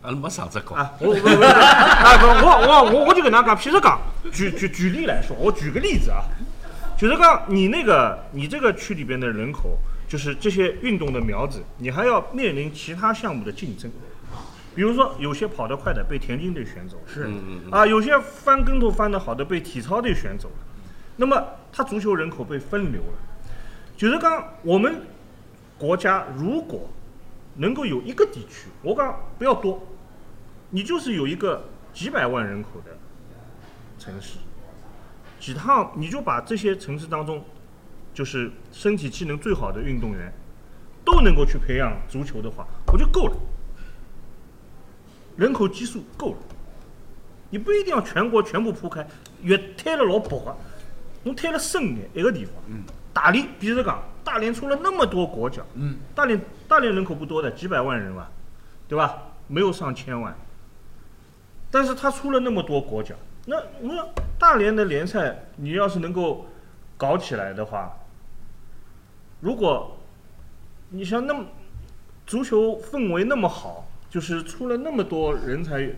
[0.02, 4.00] 阿拉没上只讲，啊，我我我啊，我我我我就跟大家讲，譬如讲，
[4.32, 6.24] 举举举例来说，我举个例子啊，
[7.04, 13.92] 就是讲你那个你这个区里边的人口，就是这些运动的苗子，你还要面临其他项目的竞争，
[14.74, 17.26] 比如说有些跑得快的被田径队选走了，是。
[17.26, 20.56] 嗯嗯嗯，啊，有些翻跟头翻得好的被体操队选走了，
[21.18, 23.18] 那么他足球人口被分流了，
[23.98, 25.02] 就是讲我们
[25.78, 26.90] 国家如果
[27.56, 29.86] 能够有一个地区，我讲不要多，
[30.70, 32.98] 你就是有一个几百万人口的
[34.00, 34.38] 城市，
[35.44, 37.44] 几趟你就把这些城市当中，
[38.14, 40.34] 就是身体机能最好的运动员，
[41.04, 43.36] 都能够去培养足球的话，我就够了，
[45.36, 46.38] 人口基数够了。
[47.50, 49.06] 你不一定要全国全部铺开，
[49.42, 50.56] 越推了老薄个，
[51.24, 52.54] 侬推了深眼一个地方。
[52.70, 52.82] 嗯。
[53.12, 58.32] 大连，比如讲，大连出了那么多国脚，嗯，大连大连人口不多的，几百万人吧，
[58.88, 59.22] 对吧？
[59.48, 60.34] 没有上千万，
[61.70, 63.14] 但是他出了那么多国脚，
[63.46, 64.08] 那那
[64.40, 66.46] 大连的联赛，你要是能够
[66.98, 67.92] 搞起来的话，
[69.42, 69.98] 如果
[70.90, 71.46] 你像那么
[72.26, 75.90] 足球氛围那么好，就是出了那么多人才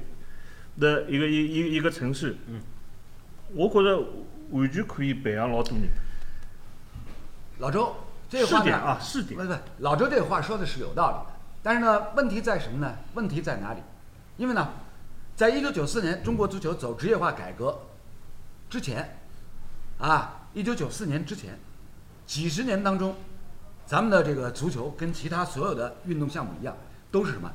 [0.80, 2.60] 的一个一一一个城市，嗯，
[3.54, 4.04] 我觉得
[4.52, 5.88] 完全可以培养老多人。
[7.60, 7.96] 老周
[8.28, 9.46] 这个话呢是点啊，是点不。
[9.46, 12.96] 不，老周这个话说的是有道理的，但是呢，问题在什么呢？
[13.14, 13.82] 问题在哪里？
[14.38, 14.70] 因为呢，
[15.36, 17.78] 在一九九四年中国足球走职业化改革
[18.70, 19.20] 之前，
[20.00, 21.60] 啊，一九九四年之前，
[22.26, 23.16] 几十年当中，
[23.86, 26.76] 咱们的这个足球跟其他所有的运动项目一样，
[27.12, 27.52] 都是什么？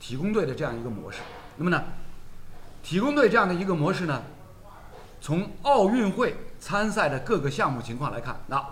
[0.00, 1.18] 体工队的这样一个模式。
[1.58, 1.84] 那么呢，
[2.82, 4.22] 体工队这样的一个模式呢，
[5.20, 8.66] 从奥运会参赛的各个项目情况来看，那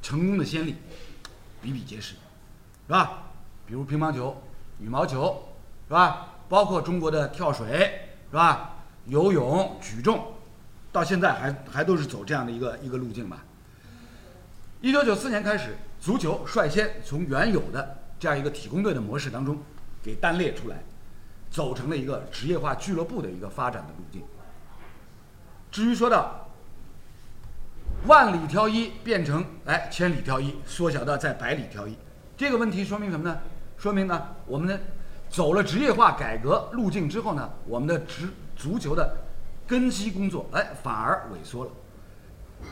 [0.00, 0.76] 成功的先例
[1.60, 3.24] 比比皆是，是吧？
[3.66, 4.42] 比如乒乓球、
[4.80, 5.48] 羽毛球，
[5.86, 6.30] 是吧？
[6.48, 8.70] 包括中国的跳水，是吧？
[9.06, 10.32] 游泳、举重，
[10.90, 13.44] 到现在还还都是走这样的一个一个路径吧。
[14.80, 19.58] 一九九四年开始，足球率先从原有的这样一个体工队的模式当中
[20.02, 20.82] 给单列出来，
[21.50, 24.22] 走成了一个职业化俱乐部的一个发展的路径。
[25.70, 26.48] 至于说到
[28.06, 31.96] 万里挑一变成哎千里挑一，缩小到在百里挑一，
[32.36, 33.38] 这个问题说明什么呢？
[33.76, 34.80] 说明呢，我们的
[35.34, 39.16] 走了职业化改革路径之后呢，我们的职足球的
[39.66, 41.70] 根基工作哎反而萎缩了，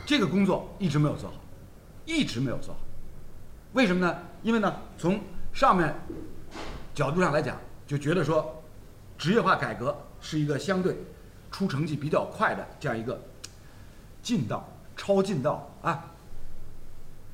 [0.05, 1.35] 这个工作一直没有做好，
[2.05, 2.79] 一直没有做好。
[3.73, 4.17] 为什么呢？
[4.43, 5.19] 因为呢，从
[5.51, 5.93] 上面
[6.95, 8.63] 角度上来讲，就觉得说
[9.17, 10.95] 职业化改革是一个相对
[11.51, 13.21] 出成绩比较快的这样一个
[14.21, 16.05] 进道、超进道啊。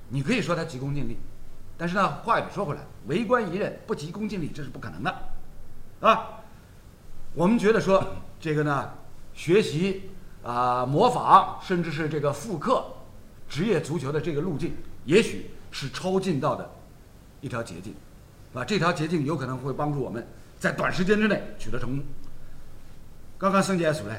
[0.08, 1.18] 你可以说他急功近利，
[1.78, 5.16] 但是呢，话又说回来，为官一任不急功近利，这是不可能的，
[6.02, 6.36] 啊。
[7.36, 8.04] 我们觉得说
[8.40, 8.90] 这个呢，
[9.34, 10.10] 学习
[10.44, 12.84] 啊、模仿，甚至是这个复刻
[13.48, 16.70] 职业足球的这个路径，也许是超近道的
[17.40, 17.94] 一条捷径，
[18.54, 22.06] 啊，这条捷径有可能会帮助我们在短时间之内取得成功。
[23.38, 24.16] 刚刚孙杰也说了，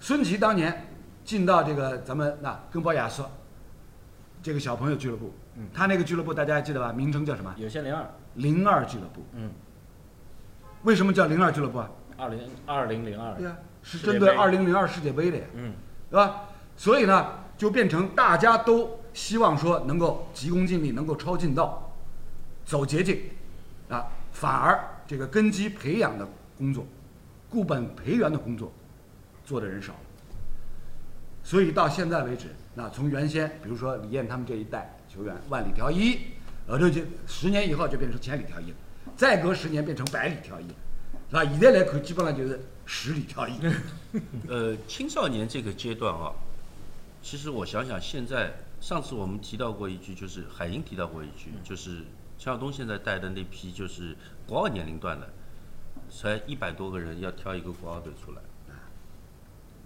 [0.00, 0.88] 孙琦当年
[1.24, 3.30] 进到这个咱们那根宝亚说
[4.42, 5.32] 这个小朋友俱乐部，
[5.72, 6.92] 他那个俱乐部大家还记得吧？
[6.92, 7.54] 名称叫什么？
[7.58, 9.24] 有限零二，零二俱乐部。
[9.34, 9.50] 嗯，
[10.82, 11.90] 为什么叫零二俱乐部啊？
[12.16, 15.74] 二零二零零二对，呀、是针对二零零二世界杯的呀，嗯，
[16.10, 16.42] 对吧？
[16.76, 21.92] 所以呢，就变成大家都希望说能够急功近利，能够抄近道，
[22.64, 23.20] 走捷径，
[23.88, 26.86] 啊，反而这个根基培养的工作、
[27.50, 28.72] 固本培元的工作，
[29.44, 29.98] 做的人少了。
[31.42, 36.18] 所以到现在为止，那从原先比如说李艳他们这一代球员万里挑一，
[36.66, 38.76] 呃，这就十年以后就变成千里挑一了，
[39.14, 40.74] 再隔十年变成百里挑一了，
[41.28, 41.44] 是吧？
[41.44, 43.52] 现在来看，基本上就是十里挑一。
[44.48, 46.32] 呃，青少年这个阶段啊，
[47.22, 51.98] 其实我想想，现在上次我们提到过一句，就是海英提到过一句，就是
[52.38, 55.28] 陈晓东现在带的那批就是国奥年龄段的，
[56.10, 58.40] 才一百多个人要挑一个国奥队出来，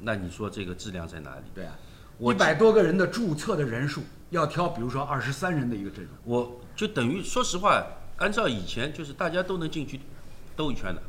[0.01, 1.43] 那你说这个质量在哪里？
[1.53, 1.77] 对啊，
[2.19, 7.85] 我一百多个人的注册的人数要挑，比如说二十三人的一个阵容，我就等于说实话，
[8.17, 10.01] 按照以前就是大家都能进去
[10.57, 11.03] 兜一圈的，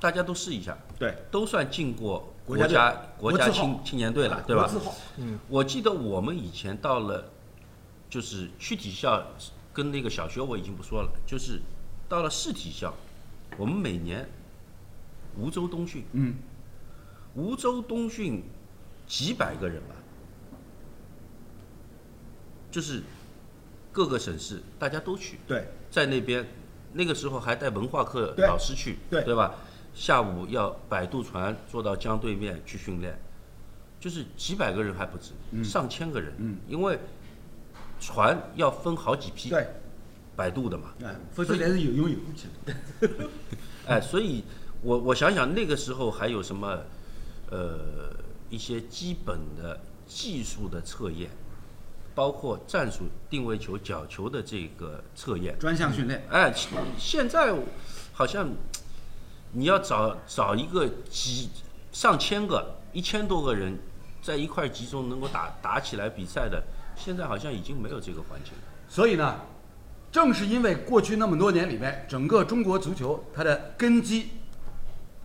[0.00, 4.70] 大家都试一下，对，都算进过国家国家国家国青青年队了，对吧？
[5.48, 7.30] 我记得我们以前到了，
[8.08, 9.22] 就是区体校
[9.72, 11.60] 跟那个小学我已经不说了，就是
[12.08, 12.94] 到了市体校，
[13.58, 14.26] 我们每年
[15.36, 16.34] 梧州冬训，嗯，
[17.34, 18.42] 梧州冬训
[19.06, 19.94] 几百个人吧，
[22.76, 23.02] 就是
[23.90, 26.46] 各个省市大家都去，对，在那边
[26.92, 29.54] 那个时候还带文化课老师去，对吧？
[29.94, 33.18] 下午要摆渡船坐到江对面去训练，
[33.98, 35.32] 就是几百个人还不止，
[35.64, 36.98] 上千个人，嗯因为
[37.98, 39.66] 船要分好几批对，
[40.36, 43.24] 摆渡的嘛，哎，否则连是游泳游不起的。
[43.88, 44.44] 哎，所以
[44.82, 46.78] 我我想想那个时候还有什么，
[47.50, 48.14] 呃，
[48.50, 51.30] 一些基本的技术的测验，
[52.16, 56.50] 包括战术、定位球、角球的这个测验，专项训练，哎，
[56.96, 57.54] 现在
[58.10, 58.48] 好像
[59.52, 61.50] 你要找找一个几
[61.92, 63.78] 上千个、一千多个人
[64.22, 66.64] 在一块集中能够打打起来比赛的，
[66.96, 68.60] 现在好像已经没有这个环境了。
[68.88, 69.38] 所以呢，
[70.10, 74.30] 正是因为过去那么多年里面，整个中国足球它的根基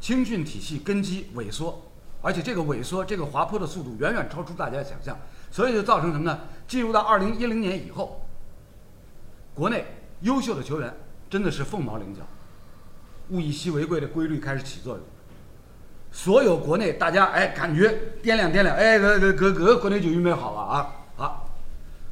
[0.02, 1.82] 青训体系根基萎缩，
[2.22, 5.18] 而且这个萎缩、这个滑坡的速度远远超出大家的想象，
[5.52, 6.40] 所以就造成什么呢？
[6.68, 8.26] 进入到二零一零年以后，
[9.54, 9.86] 国内
[10.22, 10.96] 优秀的球员
[11.30, 12.22] 真的是凤毛麟角，
[13.30, 15.06] 物以稀为贵的规律开始起作用。
[16.14, 17.90] 所有国内大家哎感觉
[18.24, 21.50] 掂量掂量，哎，个个个个国内球员蛮好了啊好，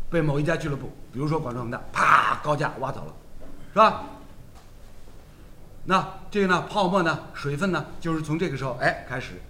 [0.10, 3.14] 被某一家俱乐部，比如说广州恒大，啪高价挖走了，
[3.72, 4.04] 是吧？
[5.86, 9.42] 那这个呢，泡沫呢，水分呢，就是从这个时候哎开始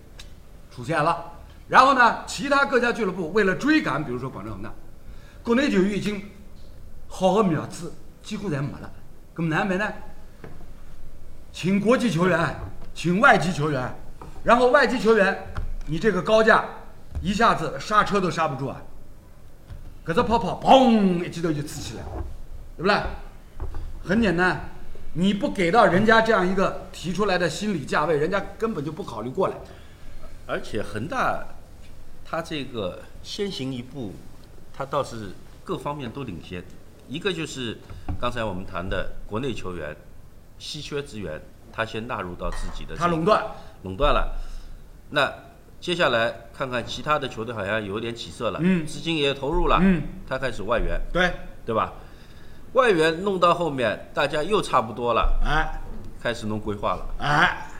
[0.70, 1.39] 出现了。
[1.70, 4.74] 然后呢，其他各家俱乐部为了追赶，比如说广州恒大，
[5.44, 6.22] 国内球员已经
[7.08, 8.92] 好的苗子几乎侪没了，
[9.36, 9.94] 咁哪办呢？
[11.52, 12.56] 请国际球员，
[12.94, 13.88] 请外籍球员，
[14.44, 15.48] 然后外籍球员，
[15.86, 16.66] 你这个高价
[17.22, 18.82] 一下子刹车都刹不住啊！
[20.06, 22.04] 搿只泡泡砰一记头就刺起来，
[22.78, 23.00] 对不对？
[24.04, 24.70] 很简单，
[25.14, 29.56] 你不给到人家这样一个提出来的心理价位，人家根本就不考虑过来。
[30.48, 31.46] 而且恒大，
[32.30, 34.14] 他这个先行一步，
[34.72, 35.32] 他倒是
[35.64, 36.64] 各方面都领先。
[37.08, 37.80] 一个就是
[38.22, 39.96] 刚才我们谈的国内球员
[40.60, 41.42] 稀缺资源，
[41.74, 43.44] 他先纳入到自己的他垄断，
[43.82, 44.38] 垄断了。
[45.10, 45.34] 那
[45.82, 51.34] 接下来看看其他的球队好像有点起色了，嗯资金也投入了，嗯，他开始外援，对，
[51.66, 51.94] 对吧？
[52.74, 55.82] 外援弄到后面，大家又差不多了，哎
[56.22, 57.08] 开始弄规划了。
[57.18, 57.72] 哎，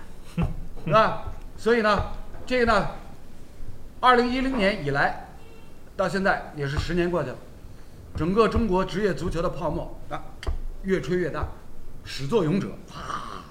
[0.84, 1.26] 是吧？
[1.56, 2.04] 所以呢，
[2.48, 2.88] 这个呢，
[4.02, 5.28] 二零一零年以来
[5.98, 7.36] 到现在也是十年过去了，
[8.16, 10.24] 整个中国职业足球的泡沫啊
[10.84, 11.46] 越吹越大，
[12.06, 13.44] 始作俑者啪，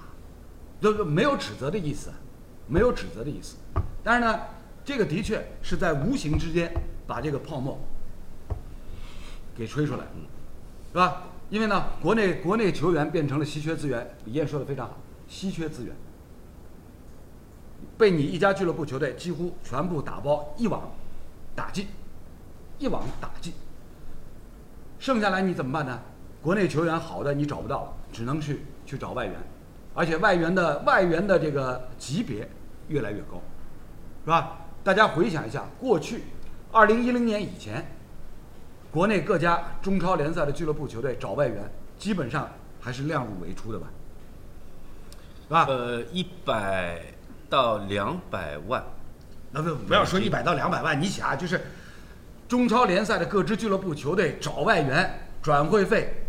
[0.80, 2.10] 都是没有指责的意思，
[2.66, 3.56] 没有指责的意思。
[4.02, 4.40] 但是呢，
[4.86, 6.72] 这个的确是在无形之间
[7.06, 7.78] 把这个泡沫
[9.54, 10.04] 给吹出来，
[10.90, 11.24] 是吧？
[11.50, 14.96] 因为呢，国内国内球员变成了稀缺资源，李艳说的非常好，
[15.28, 15.94] 稀缺资源
[17.96, 20.90] 被你一家俱乐部球队几乎全部打包一网
[21.54, 21.86] 打尽，
[22.78, 23.52] 一网打尽。
[24.98, 26.00] 剩下来你怎么办呢？
[26.40, 29.34] 国内球员好的你找不到了，只能去去找外援，
[29.94, 32.48] 而且外援的外援的这个级别
[32.88, 33.40] 越来越高，
[34.24, 34.58] 是吧？
[34.84, 36.22] 大家回想一下，过去
[36.70, 37.84] 二零一零年以前，
[38.90, 42.48] 国内各家中超联赛的俱乐部球队找外援，基本上
[42.80, 43.88] 还是量入为出的吧，
[45.48, 45.66] 是吧？
[45.68, 47.02] 呃，一百
[47.48, 48.84] 到两百万，
[49.52, 51.60] 那不不要说一百到两百万，你想啊，就是
[52.46, 56.26] 中超联赛的各支俱乐部球队找外援转会费，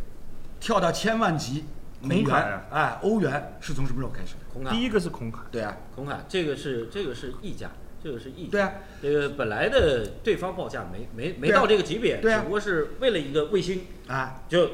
[0.60, 1.66] 跳到千万级
[2.02, 4.36] 美元哎，欧元是从什么时候开始？
[4.36, 4.40] 的？
[4.54, 7.70] 孔卡第一个是孔卡，对啊，孔卡这个是这个是溢价，
[8.04, 8.52] 这个是溢价。
[8.52, 12.40] 对啊，这个本来的对方报价没没没到这个级别，对啊。
[12.40, 14.70] 只不过是为了一个卫星，啊，就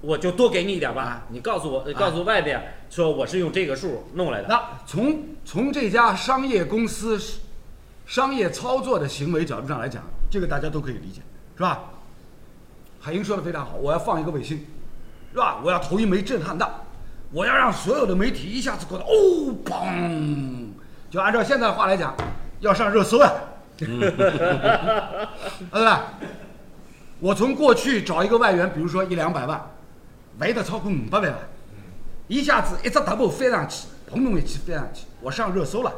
[0.00, 1.22] 我就多给你一点吧啊。
[1.28, 4.48] 你告诉我，告诉外边说我是用这个数弄来的。
[4.48, 7.20] 那从从这家商业公司
[8.06, 11.20] 商业操作的行为角度上来讲，这个大家都可以理解，
[11.56, 11.84] 是吧？
[13.00, 14.66] 海英说的非常好，我要放一个卫星，
[15.32, 15.60] 是吧？
[15.64, 16.68] 我要投一枚震撼弹，
[17.32, 20.66] 我要让所有的媒体一下子觉得哦，砰！
[21.10, 22.14] 就按照现在的话来讲，
[22.60, 23.32] 要上热搜啊，
[23.78, 23.86] 对
[25.72, 26.14] 吧？
[27.20, 29.70] 我从过去找一个外援，比如说一两百万，
[30.40, 31.38] 没得超过五百万。
[32.28, 35.92] 一下子一只 double 飞上去，砰咚一起飞上去，我上热搜了。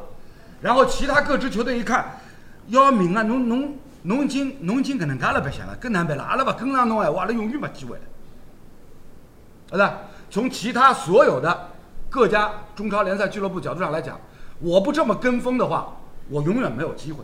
[0.60, 2.18] 然后其他各支球队一看，
[2.66, 3.22] 要命啊！
[3.22, 6.24] 侬侬侬已经侬已经搿能介了，白相了，更难办了。
[6.24, 8.02] 阿拉勿跟上侬闲话，阿拉永远没机会了。
[9.68, 10.00] 对吧？
[10.28, 11.70] 从其他所有的
[12.10, 14.18] 各家中超联赛俱乐部角度上来讲，
[14.58, 15.96] 我不这么跟风的话，
[16.28, 17.22] 我永远没有机会。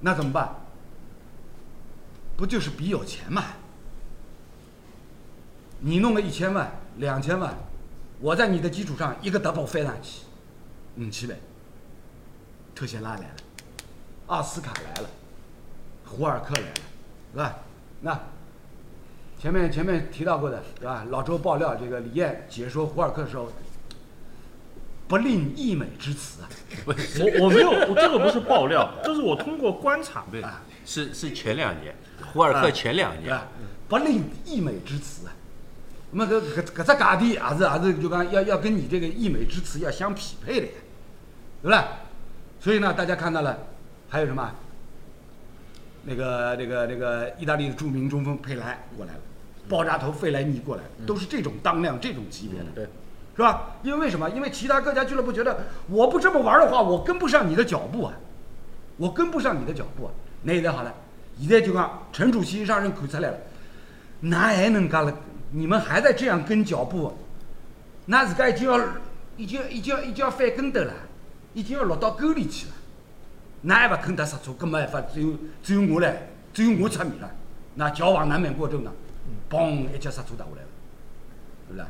[0.00, 0.54] 那怎么办？
[2.36, 3.44] 不就是比有钱嘛？
[5.80, 7.54] 你弄个一千万、两千万，
[8.20, 10.22] 我在你的基础上一个 double 飞上去，
[10.96, 11.38] 五千万，
[12.74, 13.34] 特谢拉来了，
[14.26, 15.08] 奥斯卡来了，
[16.04, 16.74] 胡尔克来了，
[17.32, 17.56] 是吧？
[18.00, 18.20] 那
[19.38, 21.06] 前面前面提到过的，是吧？
[21.10, 23.52] 老周爆料这个李艳解说胡尔克的时候，
[25.06, 26.48] 不吝溢美之词啊，
[26.86, 30.24] 我我没有，我这个不是爆料， 这是我通过观察。
[30.28, 31.94] 对啊，是是前两年，
[32.32, 33.46] 胡尔克前两年，对吧？
[33.88, 35.32] 不吝溢美之词啊。
[36.10, 40.72] 那么搿搿搿只价钿也是也是就讲要要跟你这个溢美之词要相匹配的呀，
[41.62, 41.78] 对不对？
[42.60, 43.58] 所以呢，大家看到了，
[44.08, 44.50] 还有什么？
[46.04, 49.20] 那个那个那个意大利的著名中锋佩莱过来了，
[49.68, 52.66] 爆炸头费莱尼过来了，都是这种当量、这种级别的。
[52.74, 52.84] 对，
[53.36, 53.76] 是吧？
[53.82, 54.30] 因为为什么？
[54.30, 58.14] 因为其他各家俱乐部觉得我不这么玩的话，我跟不上你的脚步啊，
[58.96, 60.12] 我跟不上你的脚步啊。
[60.42, 60.94] 那现在好了，
[61.38, 63.38] 现在就讲陈主席让人看出来了，
[64.20, 65.14] 哪还能干了？
[65.50, 67.12] 你们还在这样跟脚步，
[68.06, 68.78] 那自家已经要
[69.36, 70.92] 已经已经已经要翻跟头了，
[71.54, 72.72] 已经要落到沟里去了。
[73.62, 77.30] 那还不肯踏刹车，搿没办法，只有只有我来，只有我出面了。
[77.74, 78.92] 那矫枉难免过正呢，
[79.50, 80.68] 嘣一脚刹车打过来了，
[81.68, 81.84] 对不对？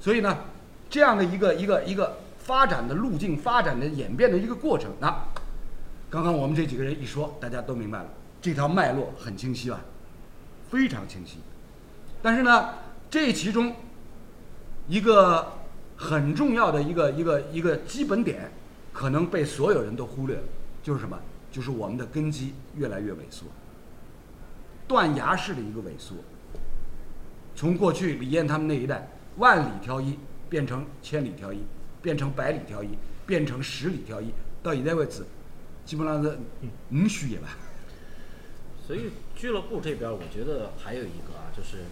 [0.00, 0.38] 所以呢，
[0.88, 5.24] 这样的一个一个一个发展的路径、发展的演变的一个过程，那
[6.10, 8.06] 刚刚我们这几个人一说，大家都明白了，
[8.40, 9.80] 这条脉络很清晰吧？
[10.70, 11.38] 非常清晰。
[12.22, 12.74] 但是呢，
[13.10, 13.74] 这其中
[14.88, 15.54] 一个
[15.96, 18.50] 很重要的一个一个一个基本点，
[18.92, 20.42] 可能被所有人都忽略了，
[20.82, 21.18] 就是什么？
[21.50, 23.44] 就是我们的根基越来越萎缩，
[24.88, 26.16] 断崖式的一个萎缩。
[27.54, 29.06] 从过去李艳他们那一代
[29.36, 30.18] 万里挑一，
[30.48, 31.58] 变成千里挑一，
[32.00, 32.88] 变成百里挑一，
[33.26, 35.26] 变成十里挑一，到现在为止，
[35.84, 36.38] 基本上是
[36.90, 37.48] 五虚也吧。
[38.86, 41.84] 所以俱乐部这边，我觉得还有一个啊，就是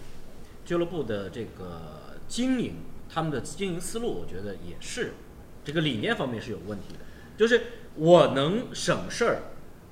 [0.63, 2.75] 俱乐部的这个经营，
[3.09, 5.13] 他们的经营思路，我觉得也是
[5.63, 6.99] 这个理念方面是有问题的。
[7.37, 7.61] 就是
[7.95, 9.41] 我能省事儿，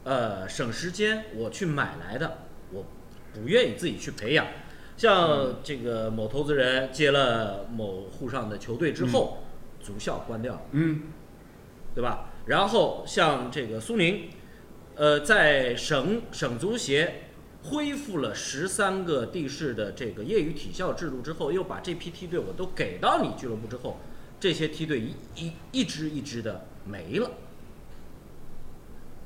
[0.03, 2.85] 呃，省时间，我去买来的，我
[3.33, 4.47] 不愿意自己去培养。
[4.97, 9.39] 像这个某投资人接了某沪上的球队之后，
[9.79, 11.03] 足校关掉了，嗯，
[11.95, 12.31] 对吧？
[12.45, 14.29] 然后像这个苏宁，
[14.95, 17.28] 呃，在省省足协
[17.69, 23.99] 恢复了十三个地市的这个业余体校制度之后，又把这批梯队我都给到你俱乐部之后，
[24.39, 27.31] 这些梯队一一一支一支的没了。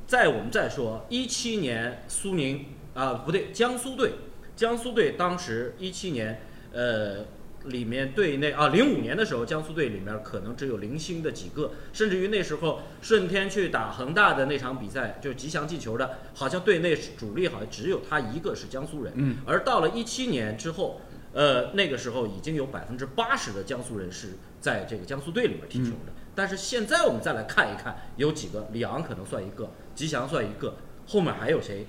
[0.05, 4.13] 再我们再说，一七年苏宁啊、不对，江苏队，
[4.55, 6.41] 江苏队当时一七年，
[6.71, 7.25] 呃，
[7.65, 19.13] 里面队内啊，零五年的时候，江苏队里面可能只有零星的几个，甚至于那时候顺天去打恒大的那场比赛，就是吉祥进球的，好像队内主力好像只有他一个是江苏人。
[19.15, 21.01] 嗯，而到了一七年之后，
[21.33, 26.13] 呃，那个时候已经有百分之八十的江苏人是在这个江苏队里面踢球的。
[26.35, 30.75] 但是现在我们再来看一看，有几个，里昂可能算一个，吉祥算一个，
[31.07, 31.85] 后面还有谁？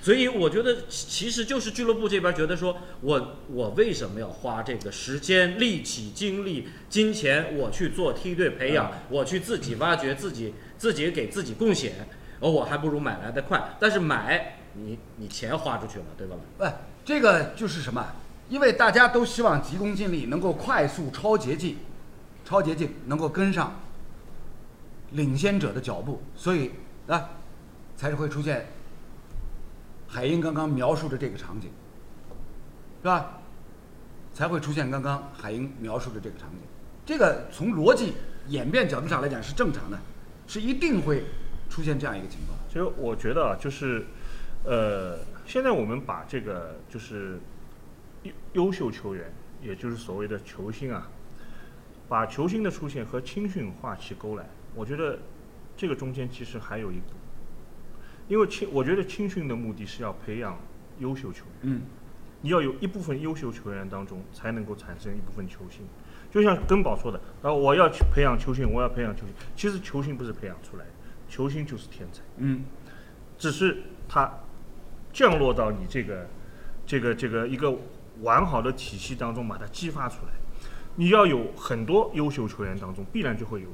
[0.00, 12.08] 所以我觉得其其实就是俱乐部这边觉得说，我我为什么要花这个时间、力气、精力、金钱，我去做梯队培养，我去自己挖掘自己，自己给自己贡献，
[12.40, 13.76] 而我还不如买来的快。
[13.80, 16.36] 但是买你你钱花出去了，对吧？
[16.56, 16.64] 不，
[17.04, 18.06] 这个就是什么？
[18.48, 21.76] 因为大家都希望急功近利，能够快速超捷径，
[22.44, 23.80] 超捷径能够跟上
[25.10, 26.70] 领先者的脚步，所以
[27.08, 27.30] 啊，
[27.94, 28.68] 才是会出现
[30.08, 31.70] 海英刚刚描述的这个场景，
[33.02, 33.34] 是吧？
[34.32, 36.58] 才会出现刚刚海英描述的这个场景。
[37.04, 38.14] 这个从逻辑
[38.48, 39.98] 演变角度上来讲是正常的，
[40.46, 41.24] 是一定会
[41.68, 42.56] 出现这样一个情况。
[42.68, 44.04] 其实我觉得啊，就是，
[44.64, 47.40] 呃，现在我们把这个就是
[48.22, 49.32] 优优秀球员，
[49.62, 51.08] 也就是所谓的球星啊，
[52.08, 54.44] 把球星的出现和青训画起钩来，
[54.74, 55.18] 我觉得
[55.76, 57.12] 这个中间其实还有一步，
[58.28, 60.56] 因为青，我觉得青训的目的是要培养
[60.98, 61.54] 优秀球员。
[61.62, 61.82] 嗯，
[62.42, 65.80] 你要有一部分优秀球员当中，才能够产生一部分球星。
[66.30, 69.34] 就像根宝说的，啊，我要去培养球星，我要培养球星。
[69.56, 70.90] 其实球星不是培养出来的，
[71.28, 72.62] 球星就是天才，嗯，
[73.38, 74.30] 只是他
[75.12, 76.28] 降落到你这个
[76.84, 77.74] 这个这个一个
[78.20, 80.32] 完好的体系当中，把它激发出来。
[80.96, 83.68] 你要有很多优秀球员当中，必然就会有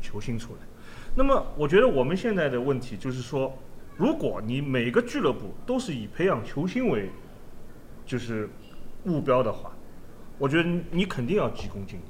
[0.00, 0.58] 球星出来。
[1.14, 3.56] 那么，我觉得我们现在的问题就是说，
[3.96, 7.10] 如果你每个俱乐部都是以培养球星为
[8.04, 8.48] 就是
[9.04, 9.72] 目标的话，
[10.38, 12.02] 我觉得你你肯定要急功近利，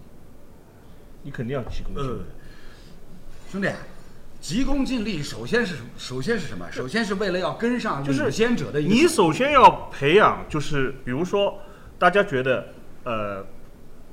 [1.23, 2.21] 你肯定要急功近利。
[3.53, 3.69] 兄弟，
[4.41, 6.71] 急功近利，首先是首先是什么？
[6.73, 11.57] 首先是为了要跟上就是领先者的你首先要培养，就是比如说，
[11.99, 12.67] 大家觉得
[13.05, 13.47] 呃，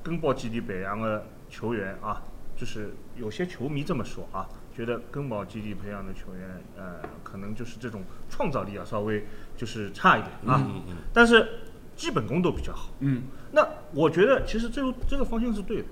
[0.04, 2.22] 根宝基地培养的球员啊，
[2.64, 9.26] 就是有些球迷这么说啊，觉得根宝基地培养的球员，呃，可能就是这种创造力啊稍微
[9.58, 11.46] 就是差一点啊，嗯嗯但是
[11.94, 12.92] 基本功都比较好。
[13.00, 15.86] 嗯那我觉得其实这个这个方向是对的，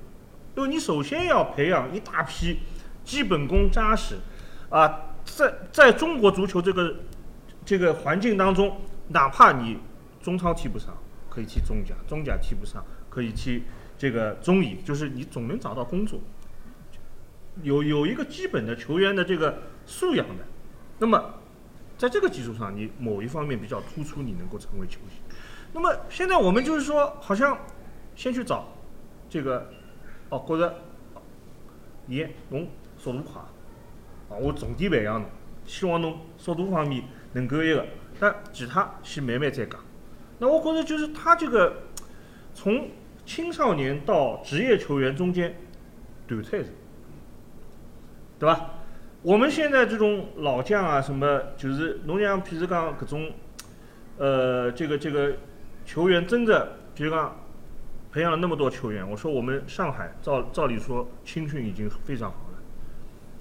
[0.56, 2.60] 因为你首先要培养一大批
[3.04, 4.16] 基本功扎实
[4.70, 6.96] 啊，在在中国足球这个
[7.66, 9.78] 这个环境当中，哪怕你
[10.22, 10.98] 中超踢不上，
[11.30, 13.62] 可以踢中甲，中甲踢不上，可以踢
[13.98, 16.18] 这个中乙，就是你总能找到工作，
[17.64, 20.44] 有有一个基本的球员的这个素养的，
[21.00, 21.34] 那么
[21.98, 25.20] 在这个基础上，你某一方面比较突出，你能够成为球星。
[25.74, 27.58] 那么现在我们就是说，好像
[28.16, 28.68] 先去找
[29.30, 29.70] 这个，
[30.30, 30.76] 哦，觉得
[32.08, 33.42] 你侬速度快，
[34.30, 35.30] 啊，我重点培养侬，
[35.66, 37.86] 希望侬速度方面能够一个，
[38.20, 39.80] 但其他先慢慢再讲。
[40.40, 41.84] 那我觉得就是他这个
[42.54, 42.90] 从
[43.26, 45.56] 青少年到职业球员中间
[46.28, 46.74] 断菜是，
[48.42, 48.72] 对吧？
[49.22, 53.32] 我们现在这种老将啊，什么就是侬像譬如讲搿种，
[54.18, 55.36] 呃，这个这个
[55.86, 57.36] 球员真的，比如讲
[58.12, 62.58] 培养了那么多球员，我说我们上海照照理说青训已经非常好了，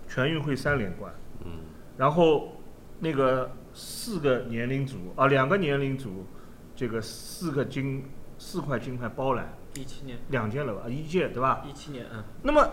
[0.06, 1.10] 全运会三连冠，
[1.46, 1.52] 嗯，
[1.96, 2.60] 然后
[2.98, 6.26] 那个四个年龄组啊，两个年龄组，
[6.76, 8.04] 这个四个金
[8.36, 11.64] 四块金牌包揽一七年，两届了吧，一届对吧？
[11.66, 12.68] 一七年，嗯，那么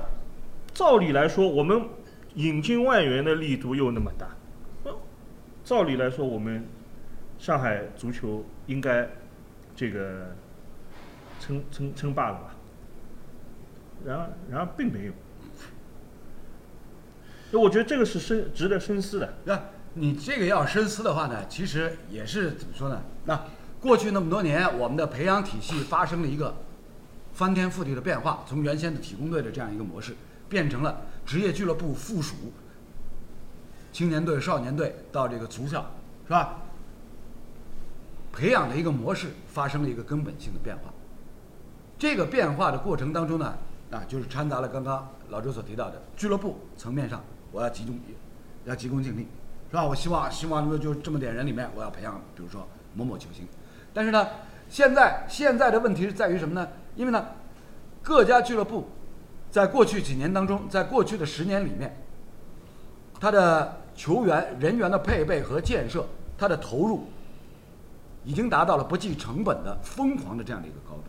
[0.73, 1.87] 照理来说，我们
[2.37, 4.27] 引进外援的力度又那么大，
[5.63, 6.65] 照理来说，我们
[7.39, 9.09] 上海足球应该
[9.75, 10.35] 这个
[11.39, 12.55] 称称称霸了吧？
[14.05, 15.13] 然而，然而并没有。
[17.49, 19.33] 所以我觉得这个是深值得深思的。
[19.45, 19.59] 那
[19.95, 23.01] 你这个要深思的话呢，其实也是怎么说呢？
[23.25, 23.45] 那
[23.79, 26.55] 过去那么多年，我们的培养体系发生了一个
[27.33, 30.15] 翻天覆地的变化，从原先的体工队的这样一个模式，
[30.47, 32.33] 变成了职业俱乐部附属
[33.91, 35.85] 青年队、少年队到这个足校，
[36.25, 36.61] 是吧？
[38.31, 40.93] 培养的一个模式发生了一个根本性的变化。
[41.99, 43.57] 这个变化的过程当中呢，
[43.91, 47.21] 啊，就是掺杂了刚刚老周所提到的俱乐部层面上，
[47.51, 47.99] 我要集中，
[48.63, 49.27] 要急功近利，
[49.69, 49.83] 是吧？
[49.83, 53.45] 我希望希望就就这么点人里面，我要培养，比如说某某球星。
[53.93, 54.25] 但是呢，
[54.69, 56.69] 现在现在的问题是在于什么呢？
[56.95, 57.25] 因为呢，
[58.01, 58.87] 各家俱乐部
[59.57, 61.91] 在过去几年当中，在过去的十年里面，
[63.19, 66.05] 他的球员人员的配备和建设，
[66.37, 67.07] 他的投入
[68.23, 71.05] 已经达到了不计成本的疯狂的这样的一个高度。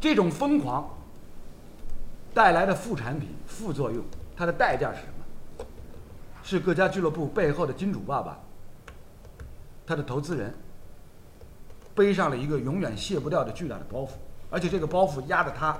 [0.00, 0.88] 这种疯狂
[2.32, 4.00] 带来的副产品、副作用，
[4.36, 5.66] 它的代价是什么？
[6.44, 8.38] 是各家俱乐部背后的金主爸爸，
[9.84, 10.54] 他的投资人
[11.96, 14.10] 背上了一个永远卸不掉的巨大的包袱，
[14.48, 15.76] 而且这个包袱压得他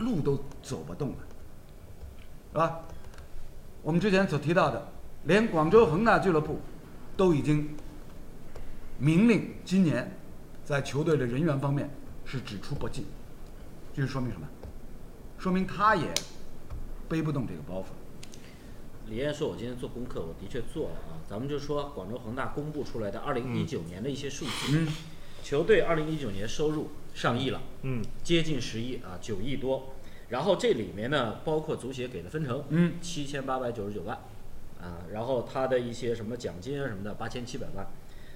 [0.00, 1.16] 路都走不动了，
[2.52, 2.80] 是吧？
[3.82, 4.88] 我们之前所提到的，
[5.24, 6.58] 连广州恒大俱乐部
[7.16, 7.76] 都已经
[8.98, 10.18] 明令今年
[10.64, 11.88] 在球队的人员方面
[12.24, 13.06] 是只出不进。
[13.94, 14.46] 这是说明什么？
[15.38, 16.12] 说明他也
[17.08, 17.84] 背不动这个包袱。
[19.08, 21.18] 李艳说：“我今天做功课，我的确做了啊。
[21.28, 24.88] 咱们就说广州恒大公布出来的二零一九年的一些数据，嗯
[25.42, 29.94] 球队二零一九年收入上亿了，嗯，接近十亿啊，九亿多。
[30.28, 34.16] 然后这里面呢，包括足协给的分成，嗯，七千八百九十九万，
[34.80, 37.86] 啊，然后他的一些什么奖金啊什么的，八千七百万，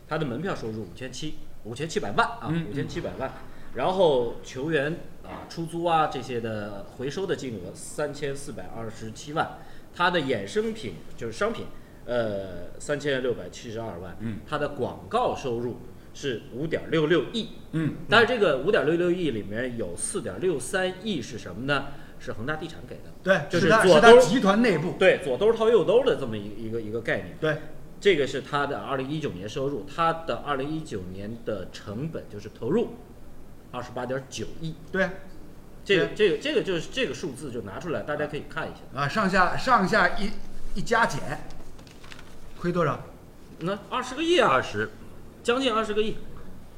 [0.09, 3.33] 他的门票收入五千七，五千七百万啊，嗯五千七百万。
[3.75, 9.59] 然后球员啊出租啊这些的回收的金额三千四百二十七万，
[9.95, 11.67] 它的衍生品就是商品，
[12.07, 15.77] 呃三千六百七十二万，嗯，它的广告收入
[16.15, 21.89] 是五点六六亿，嗯，但是这个五点六六亿里面有四点六三亿是什么呢？
[22.21, 27.37] 是恒大地产给的，对，就是左兜集团内部，对，左兜掏右兜的这么一个一个一个概念。
[27.39, 27.59] 对，
[28.01, 32.95] 这个是它的二零一九年收入，它的二零一九年的成本就是投入
[33.73, 34.75] 二十八点九亿。
[34.91, 35.11] 对，
[35.85, 38.99] 这个这个这个就是这个数字就拿出来，大家可以看一下。
[38.99, 40.31] 啊，上下上下一
[40.75, 41.21] 一加减，
[42.59, 42.99] 亏多少？
[43.59, 44.89] 那二十个亿啊二，十，
[45.45, 46.17] 将近二十个亿。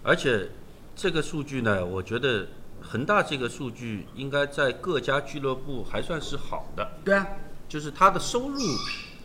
[0.03, 0.51] 而且
[0.95, 2.49] 这个数据呢，我觉得
[2.81, 7.27] 恒大这个数据应该在各家俱乐部还算是好的，对啊，
[7.69, 8.61] 就是它的收入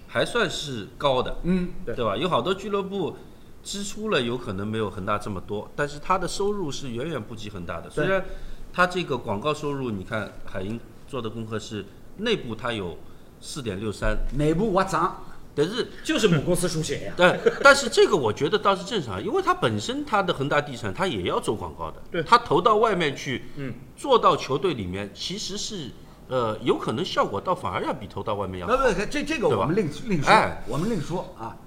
[0.07, 2.15] 还算是高的，嗯，对对吧？
[2.15, 3.17] 有好多俱乐部
[3.63, 7.89] 支出了有可能没有恒大这么多，但是它的收入是远远不及恒大的。
[7.89, 8.23] 虽然
[8.71, 11.85] 它这个广告收入，你看海英做的功课是
[12.17, 12.97] 内部它有
[13.39, 15.23] 四点六三，内部我涨，
[15.53, 17.13] 但是就是母公司书写呀。
[17.17, 25.89] 对但是这个我觉得倒是正常，因为它本身它的恒大地产它也要做广告的，对它投到外面去，嗯，做到球队里面其实是
[26.27, 28.77] 呃有可能效果倒反而要比投到外面要好。
[28.77, 31.57] 不不，这这个我们另另说哎，我们另说啊。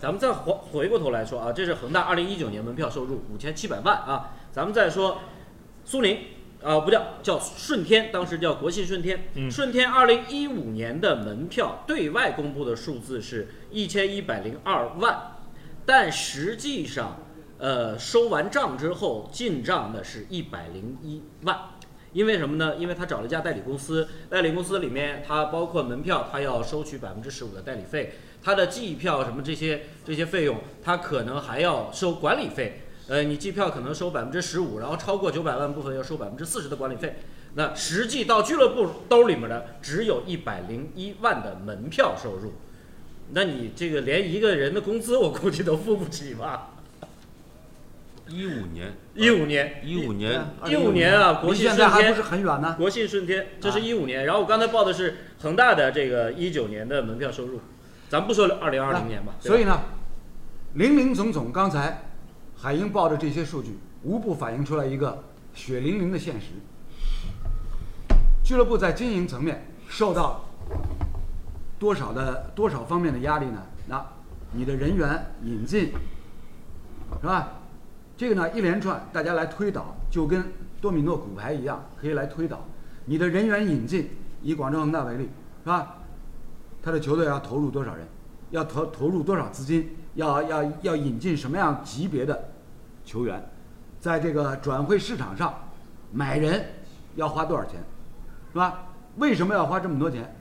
[0.00, 4.30] 咱们再回回过头来说啊，这是恒大二零一九年门票收入五千七百万啊。
[4.52, 5.18] 咱们再说
[5.84, 6.18] 苏宁
[6.62, 9.28] 啊，不叫叫顺天，当时叫国信顺天。
[9.34, 15.36] 嗯顺天二零一五年的门票对外公布的数字是一千一百零二万，
[15.86, 17.20] 但实际上，
[17.58, 21.56] 呃，收完账之后进账的是一百零一万。
[22.12, 22.74] 因为什么呢？
[22.76, 32.80] 因为他找了一家代理公司，代理公司里面他包括门票，他要收取百分之十五的代理费，他的季票什么这些这些费用，他可能还要收管理费。
[33.08, 37.16] 呃，你机票可能收百分之十五，然后超过九百万部分要收百分之四十的管理费。
[37.54, 42.52] 那实际到俱乐部兜里面的只有一百零一万的门票收入，
[43.32, 46.74] 那你这个连一个人的工资我估计都付不起吧？
[48.28, 52.74] 一五年，一五年，一五年，一五年啊国离信顺天不是很远呢。
[52.76, 54.26] 国信顺天，这是啊一五年。
[54.26, 57.58] 然后我刚才报的是恒大的这个一九年的门票收入，
[58.10, 59.80] 咱不说二零二零年吧所以呢，
[60.74, 62.07] 零零总总，刚才
[62.60, 65.22] 海英报的这些数据，无不反映出来一个
[65.54, 66.46] 血淋淋的现实。
[68.42, 70.44] 俱乐部在经营层面受到
[71.78, 73.62] 多少的多少方面的压力呢？
[73.86, 74.04] 那
[74.50, 75.92] 你的人员引进，
[77.20, 77.48] 是吧？
[78.16, 80.42] 这个呢一连串，大家来推导，就跟
[80.80, 82.66] 多米诺骨牌一样，可以来推导。
[83.04, 84.10] 你的人员引进，
[84.42, 85.28] 以广州恒大为例，
[85.62, 85.94] 是吧？
[86.82, 88.04] 他的球队要投入多少人？
[88.50, 89.90] 要投投入多少资金？
[90.18, 92.50] 要要要引进什么样级别的
[93.04, 93.40] 球员？
[94.00, 95.54] 在这个转会市场上
[96.12, 96.64] 买人
[97.14, 97.80] 要花多少钱？
[98.52, 98.86] 是吧？
[99.16, 100.34] 为什么要花这么多钱？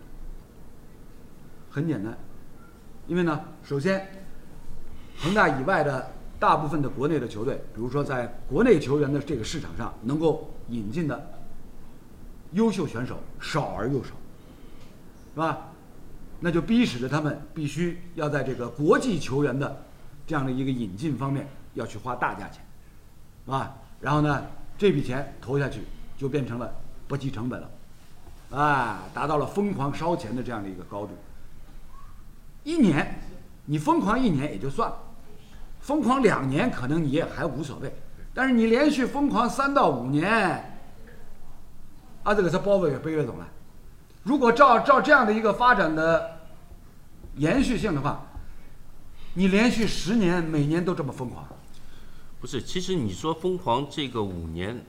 [1.70, 2.18] 很简单，
[3.06, 4.08] 因为呢，首先，
[5.20, 11.40] 恒大以外的大部分的国内的球队，比如说在国内球员的这个市场上能够引进的
[12.54, 14.10] 优秀选手少而又少，
[15.36, 15.70] 是吧？
[16.40, 19.84] 那就逼使着他们必须要在这个国际球员的
[20.26, 22.64] 这样的一个引进方面要去花大价钱，
[23.48, 24.46] 啊，然后呢，
[24.78, 25.82] 这笔钱投下去
[26.18, 26.72] 就变成了
[27.08, 27.70] 不计成本了，
[28.52, 31.14] 啊，达到了疯狂烧钱的这样的一个高度。
[32.64, 33.20] 一年，
[33.66, 34.98] 你疯狂一年也就算了，
[35.80, 37.92] 疯狂两年可能你也还无所谓，
[38.34, 40.30] 但是你连续疯狂三到五年，
[42.24, 43.48] 啊，这个是包袱越背越懂了。
[44.28, 46.42] 如果照照这样的一个发展的
[47.38, 48.28] 延续性的话，
[49.36, 51.48] 你连续十年每年都这么疯狂，
[52.42, 54.84] 不是，其实你说疯狂这个五年，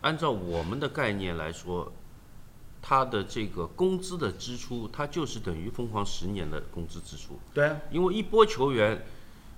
[0.00, 1.92] 按照我们的概念来说，
[2.82, 7.38] 它的这个工资的支出，它就是等于疯狂十年的工资支出。
[7.54, 9.00] 对啊，因为一波球员，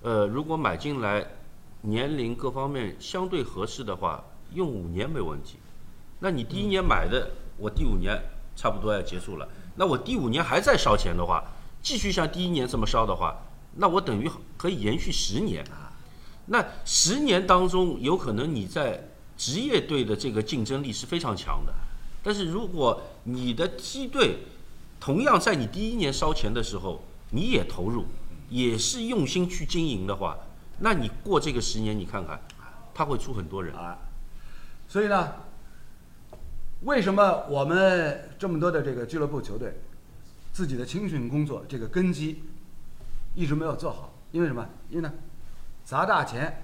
[0.03, 1.27] 呃，如果买进来，
[1.81, 4.22] 年龄各方面相对合适的话，
[4.53, 5.57] 用五年没问题。
[6.18, 8.22] 那你第一年买的，我第五年
[8.57, 11.44] 差不多要结束了，那我第五年还在烧钱的话，
[11.82, 13.36] 继续像第一年这么烧的话，
[13.76, 15.64] 那我等于可以延续十年。
[16.46, 21.72] 那十年当中，有可能你在职业队的这个竞争力是非常强的，
[22.22, 24.40] 但是如果你的梯队
[25.00, 28.05] 同样在你第一年烧钱的时候，你也投入，
[28.48, 30.36] 也是用心去经营的话，
[30.78, 32.40] 那你过这个十年，你看看，
[32.94, 33.74] 他会出很多人。
[33.74, 33.98] 啊，
[34.86, 35.32] 所以呢，
[36.85, 39.74] 为什么我们这么多的这个俱乐部球队，
[40.53, 42.43] 自己的青训工作这个根基
[43.35, 44.12] 一直没有做好？
[44.32, 44.68] 因为什么？
[44.91, 45.11] 因为呢，
[45.82, 46.62] 砸大钱、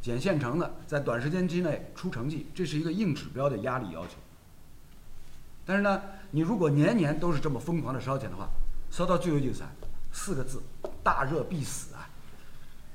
[0.00, 4.12] 捡现成的，在短时间之内出成绩，这是一个硬指标的压力要求。
[5.66, 8.48] 但是呢，你如果年年都是这么疯狂的烧钱的话，
[8.90, 9.66] 烧到最后就是啥？
[10.12, 10.62] 四个字：
[11.02, 12.08] 大热必死啊！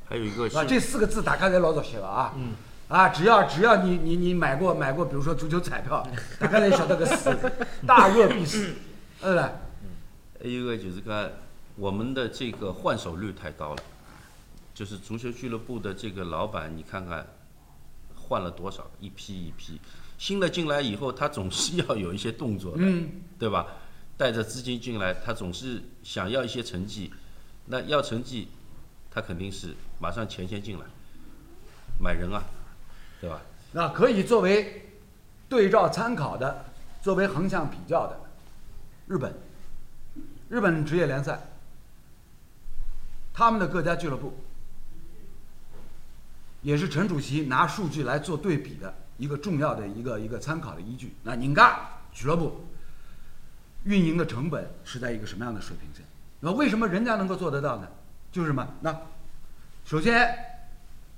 [0.06, 2.34] 还有一个啊，是这四个字大家侪老熟悉了啊。
[2.38, 2.54] 嗯。
[2.88, 6.08] 啊，只要只要你你你买过买过，比如说足球彩票，
[6.40, 7.36] 大家侪晓得个死，
[7.86, 8.74] 大热必死，
[9.22, 9.42] 对不对？
[9.42, 11.30] 还有一个就是讲，
[11.76, 13.84] 我们的这个换手率太高了，
[14.74, 17.28] 就是足球俱乐部的这个老板，你看看
[18.16, 19.82] 换了多少，一批一批，
[20.18, 23.68] 新的进来以后，他总是要有一些动作的，嗯，对吧？
[24.16, 27.12] 带着资金进来，他总是想要一些成绩，
[27.66, 28.48] 那要成绩，
[29.12, 30.86] 他肯定是马上钱先进来，
[32.00, 32.42] 买人啊，
[33.20, 33.42] 对吧？
[33.72, 34.90] 那可以作为
[35.50, 36.66] 对照参考的，
[37.02, 38.20] 作为横向比较的，
[39.08, 39.34] 日本，
[40.50, 41.40] 日本职业联赛，
[43.34, 44.38] 他们的各家俱乐部，
[46.62, 51.14] 也是陈主席拿数据来做对比的一个重要的一个一个参考的依据。
[51.24, 51.80] 那人家
[52.14, 52.66] 俱乐部
[53.84, 56.06] 运营的成本是在一个什么样的水平线？
[56.40, 57.88] 那为什么人家能够做得到呢？
[58.32, 58.68] 就是什么？
[58.82, 58.98] 那
[59.84, 60.47] 首先。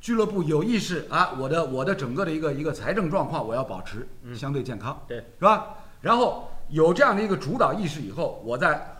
[0.02, 5.76] 俱乐部有意识啊，我的我的整个的一个一个财政状况我要保持相对健康，对，是吧？
[6.02, 8.95] 然后有这样的一个主导意识以后，我在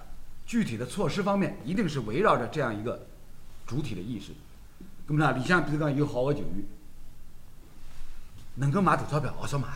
[0.46, 3.08] 具体的措施方面一定是围绕着这样一个
[3.66, 4.34] 主体的意识。
[5.08, 6.66] 那么呢，里向比如讲有好的球员，
[8.56, 9.68] 能够买大钞票，我说买，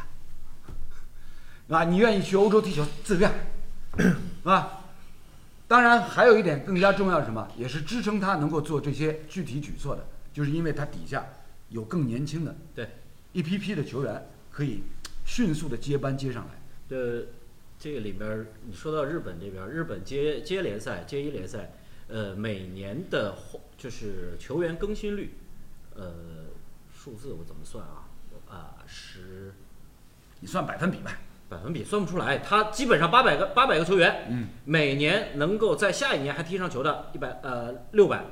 [1.76, 3.32] 啊，你愿意去欧洲踢球，自愿，
[3.98, 4.14] 是
[4.44, 4.80] 吧？
[5.68, 7.48] 当然，还有一点更加重要是什么？
[7.56, 10.06] 也是支撑他能够做这些具体举措的。
[10.34, 11.26] 就是因为他底下
[11.70, 12.90] 有更年轻的对
[13.32, 14.82] 一批批的球员，可以
[15.24, 16.62] 迅速的接班接上来。
[16.90, 17.28] 这
[17.80, 21.72] 这个里边，你说到日本这边，日本接接联赛、接一联赛，
[22.08, 25.36] 呃，每年的换就是球员更新率，
[25.96, 26.14] 呃，
[26.94, 28.10] 数字我怎么算啊？
[28.50, 29.54] 啊，十
[30.40, 31.18] 你算百分比吧。
[31.50, 38.26] 百分比算不出来，他基本上八百个八百个球员，嗯，每年能够在下一年还踢上球的，一百呃六百。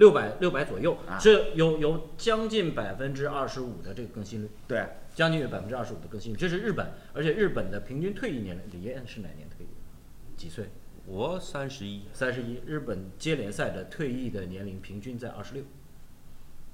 [0.00, 4.82] 六百六百左右啊是有有将近百分之二十五的这个更新率，对，
[5.14, 9.68] 将近有百分之二十五的更新率，这是日本，而且日本的平均退役年龄，李艳是哪年退役？
[10.38, 10.70] 几岁？
[11.04, 12.60] 我三十一，三十一。
[12.64, 15.64] 日本接联赛的退役的年龄平均在二十六，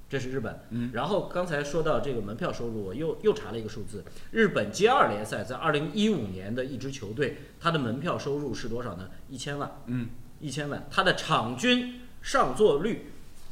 [0.07, 0.61] 这是日本。
[0.69, 9.09] 嗯然后刚才说到这个门票收入，我又又查了一个数字，日本接二联赛在二零一五年的一支球队，它的门票收入是多少呢？
[9.27, 9.81] 一千万。
[9.87, 10.07] 嗯，
[10.39, 13.07] 一千万，它的场均上座率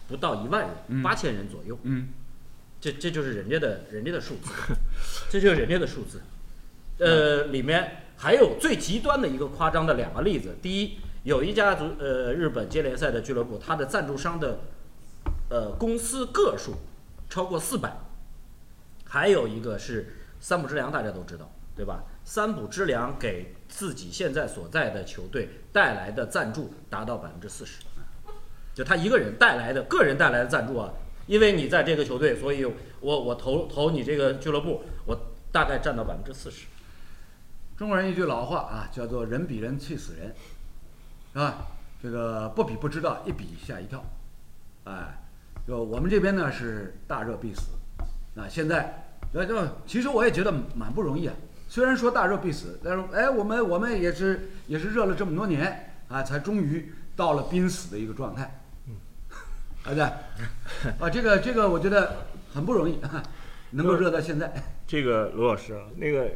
[0.08, 1.78] 不到一万人，嗯八千人左右。
[1.84, 2.10] 嗯，
[2.80, 4.52] 这这就是人家的人家的数字，
[5.30, 6.22] 这就是人家的数字。
[6.98, 10.56] 呃，里面还有最极端的一个夸张的两个例子。
[10.62, 14.60] 第一，有一家足呃日本接联赛的俱乐部，它的赞助商的
[15.50, 16.76] 呃公司个数
[17.30, 17.98] 超过四百，
[19.04, 22.04] 还有一个是三浦之良，大家都知道，对吧？
[22.24, 27.84] 三浦之良给自己现在所在的球队带来的赞助达到百分之四十，
[28.76, 30.92] 就他一个人带来的个人带来的赞助啊，
[31.26, 32.66] 因为你在这个球队，所以
[33.00, 35.18] 我我投投你这个俱乐部，我
[35.52, 36.68] 大概占到百分之四十。
[37.78, 40.34] 中国人一句老话啊，叫做“人比人气死人”，
[41.34, 41.68] 是吧？
[42.04, 44.04] 这个不比不知道，一比吓一跳，
[44.84, 45.22] 哎，
[45.66, 47.62] 就我们这边呢是大热必死，
[48.36, 49.58] 啊，现在那就
[49.88, 51.34] 其实我也觉得蛮不容易啊。
[51.68, 58.65] 虽然说大热必死，但是哎，我们我们也是也是热了这么多年啊，才终于到了濒死的一个状态。
[59.88, 63.00] 嗯， 啊对，啊这个这个我觉得很不容易，
[63.72, 64.54] 能够热到现在。
[64.88, 66.28] 这个罗老师啊，那个，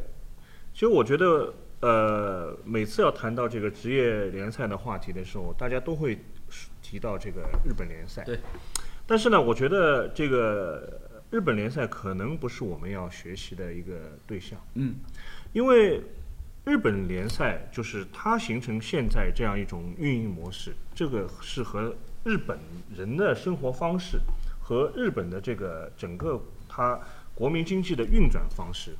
[0.72, 6.18] 其实我觉得，呃，每次要谈到这个职业联赛的话题的时候，大家都会
[6.82, 8.24] 提到这个日本联赛。
[8.24, 8.38] 对。
[9.06, 14.58] 但是呢，我觉得这个日本联赛可能不是我们要学习的一个对象。
[14.74, 14.96] 嗯。
[15.52, 16.02] 因为
[16.64, 21.94] 日本联赛就是它形成现在这样一种运营模式，这个是和
[22.24, 22.58] 日本
[22.96, 24.20] 人的生活方式
[24.60, 26.98] 和日本的这个整个它。
[27.32, 28.94] 国民经济的运转方式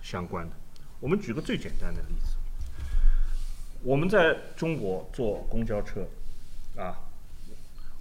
[0.00, 0.54] 相关的，
[1.00, 2.36] 我们举个最简单的例子，
[3.82, 6.06] 我们在中国坐公交车，
[6.76, 6.94] 啊，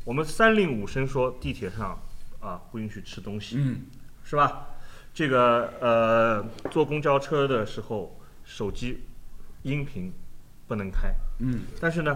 [0.05, 1.99] 我们三令五申说地铁上
[2.39, 3.87] 啊不允许吃东西，嗯，
[4.23, 4.67] 是吧？
[5.11, 9.01] 这个呃坐公交车的时候手机
[9.63, 10.13] 音频
[10.67, 12.15] 不能开，嗯，但是呢，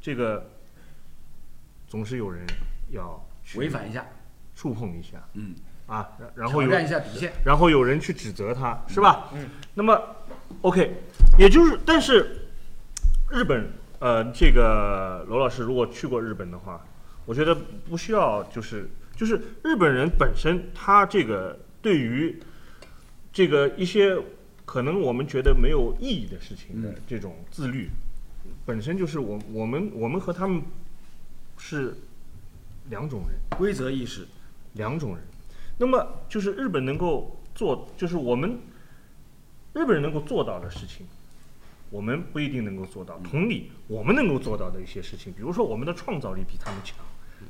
[0.00, 0.48] 这个
[1.86, 2.44] 总是有人
[2.90, 3.24] 要
[3.56, 4.06] 违反一下，
[4.54, 5.54] 触碰一下，嗯。
[5.86, 9.28] 啊，然后有挑战一下底线，然后有人去指责他，是吧？
[9.34, 9.50] 嗯。
[9.74, 10.00] 那么
[10.62, 11.02] ，OK，
[11.38, 12.48] 也就是，但是
[13.30, 16.82] 日本，呃，这个罗老师如果去过日本的话，
[17.26, 22.40] 我觉得不需要，就是就是日本人本身他这个对于
[23.30, 24.16] 这个一些
[24.64, 27.90] 可能我们觉得没有意义的事情的这种自律，
[28.64, 30.62] 本身就是我我们我们和他们
[31.56, 31.96] 是
[32.90, 34.26] 两种人，规则意识
[34.74, 35.24] 两种人。
[35.78, 38.58] 那么就是日本能够做，就是我们
[39.72, 41.06] 日本人能够做到的事情，
[41.90, 43.18] 我们不一定能够做到。
[43.18, 46.96] 同理，我们能够做到的一些事情，比如说我们的创造力比他们强，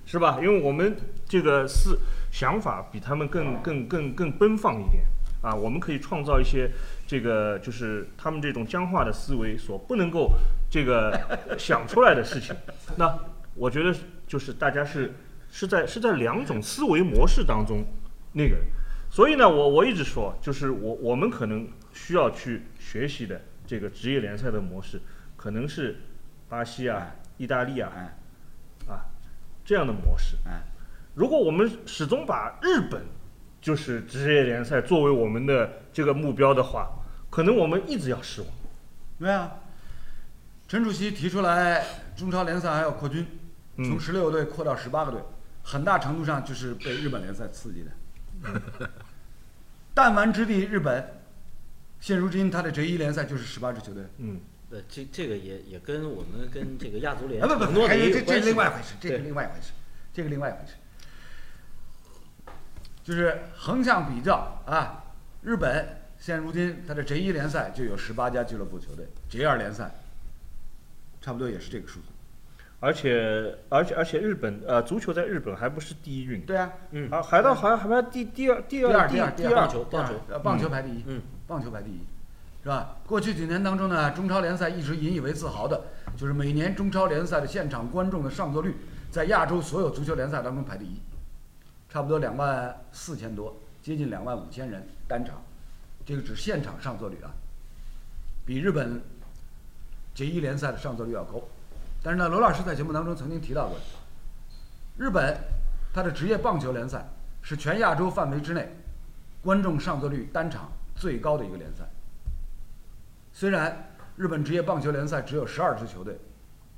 [0.07, 0.39] 是吧？
[0.41, 0.97] 因为我们
[1.27, 1.99] 这个思
[2.33, 5.05] 想法比他们更更更更奔放一点
[5.43, 6.71] 啊，我们可以创造一些
[7.07, 10.33] 这个就是他们这种僵化的思维所不能够
[10.71, 11.21] 这个
[11.59, 12.57] 想出来的事情。
[12.97, 13.19] 那
[13.55, 13.95] 我觉得
[14.27, 15.15] 就是大家是
[15.51, 17.85] 是在是在两种思维模式当中。
[18.33, 18.57] 那个，
[19.09, 25.01] 所以呢，我我一直说，就是我我们可能需要去学习的这个职业联赛的模式，
[25.37, 26.01] 可能是
[26.49, 27.93] 巴西啊、意大利啊，
[28.89, 29.07] 啊
[29.65, 30.37] 这样的模式。
[31.15, 33.03] 如果我们始终把日本
[33.61, 36.91] 就是职业联赛作为我们的这个目标的话，
[37.31, 38.51] 可能我们一直要失望。
[39.21, 39.61] 对啊，
[40.67, 41.85] 陈主席提出来
[42.17, 43.25] 中超联赛还要扩军，
[43.77, 45.21] 从十六个队扩到十八个队，
[45.63, 47.91] 很大程度上就是被日本联赛刺激的。
[49.95, 51.21] 弹丸之地日本，
[52.01, 54.05] 现如今他的 J 一联赛就是十八支球队。
[54.19, 59.73] 嗯，呃，这这个也也跟我们跟这个亚足联啊不不，这这这另外一回事，这是另外一回事，
[60.13, 60.75] 这个另外一回事。
[63.03, 65.05] 就是横向比较啊，
[65.43, 69.95] 日本现如今他的 J 一联赛就有十八家俱乐部球队，J 二联赛
[71.21, 72.07] 差不多也是这个数字。
[72.85, 82.01] 而且而且而且日本呃足球在日本还不是第一运，对啊，嗯，啊，海盗好像还排第第二第二第二第二棒球棒球呃棒球排第一，嗯，棒球排第一，
[82.63, 82.99] 是吧？
[83.07, 85.81] 过去几年当中呢，中超联赛一直引以为自豪的
[86.15, 88.77] 就是每年中超联赛的现场观众的上座率
[89.11, 91.01] 在亚洲所有足球联赛当中排第一，
[91.89, 95.43] 差不多两万四千多，接近两万五千人单场，
[96.05, 97.33] 这个指现场上座率啊，
[98.45, 99.01] 比日本
[100.15, 101.41] J 一联赛的上座率要高。
[102.05, 103.79] 但是呢，罗老师在节目当中曾经提到过，
[104.99, 105.35] 日本
[105.95, 107.09] 它的职业棒球联赛
[107.41, 108.77] 是全亚洲范围之内
[109.43, 111.85] 观众上座率单场最高的一个联赛。
[113.33, 116.21] 虽然日本职业棒球联赛只有十二支球队，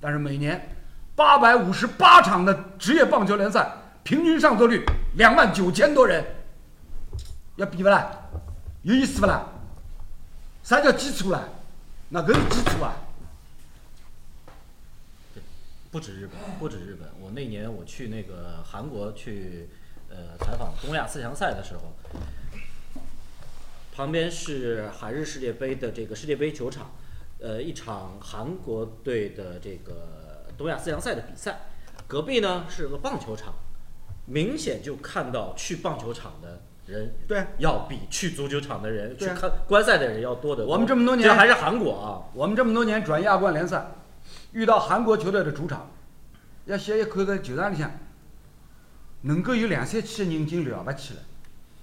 [0.01, 0.69] 但是每年
[1.17, 3.69] 八百五十八场的职业棒球联赛
[4.05, 6.25] 平均上座率两万九千多人，
[7.57, 8.09] 要比不啦？
[8.83, 9.45] 有意思不啦？
[10.63, 11.43] 啥叫基础啦？
[12.11, 12.95] 那个是基础啊！
[15.97, 17.09] 不止日本，不止日本。
[17.19, 19.67] 我那年我去那个韩国去，
[20.11, 21.97] 呃，采访东亚四强赛的时候，
[23.95, 26.91] 旁边是韩日世界杯的这个世界杯球场，
[27.41, 31.61] 呃，一场韩国队的这个东亚四强赛的比赛，
[32.07, 33.55] 隔壁呢是个棒球场，
[34.27, 40.75] 明显就看到去棒球场的人，对，要比去足球场的人去看观赛的人要多得多。
[40.75, 43.93] 我们这么多年，这还是韩国啊，我们这么多年转亚冠联赛。
[44.57, 45.87] 遇到韩国球队的主场，
[46.65, 47.91] 要先一看个球场里向，
[49.21, 51.21] 能够有两三千人已经了不起了。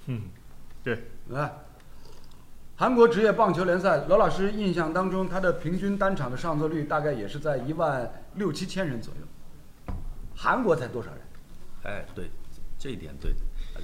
[0.07, 0.23] 嗯，
[0.83, 1.51] 对，啊，
[2.75, 9.93] 韩国职业棒球联赛，罗老师印象当中，他的平均单场的上座率大概也是在一万六七千人左右。
[10.35, 11.21] 韩国才多少人？
[11.83, 12.31] 哎，对，
[12.79, 13.33] 这一点对
[13.75, 13.81] 的，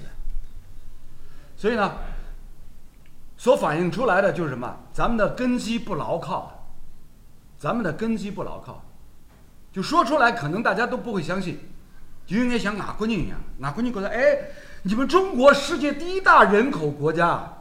[1.56, 1.92] 所以呢，
[3.36, 4.76] 所反映出来的就是什么？
[4.92, 6.59] 咱们的根基不牢靠，
[7.60, 8.82] 咱们的根基不牢靠，
[9.70, 11.58] 就说出来可能大家都不会相信，
[12.24, 14.48] 就应该像外国人一样，外国人觉得，哎，
[14.82, 17.52] 你们中国世界第一大人口国家，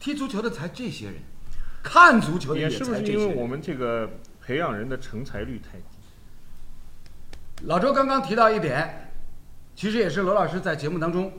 [0.00, 1.16] 踢足球的才这些人，
[1.82, 3.20] 看足球的也是不是才这些人。
[3.20, 4.08] 因为我们这个
[4.40, 5.84] 培养人的成才率太低？
[7.64, 9.12] 老周刚刚提到一点，
[9.76, 11.30] 其实也是罗老师在节目当中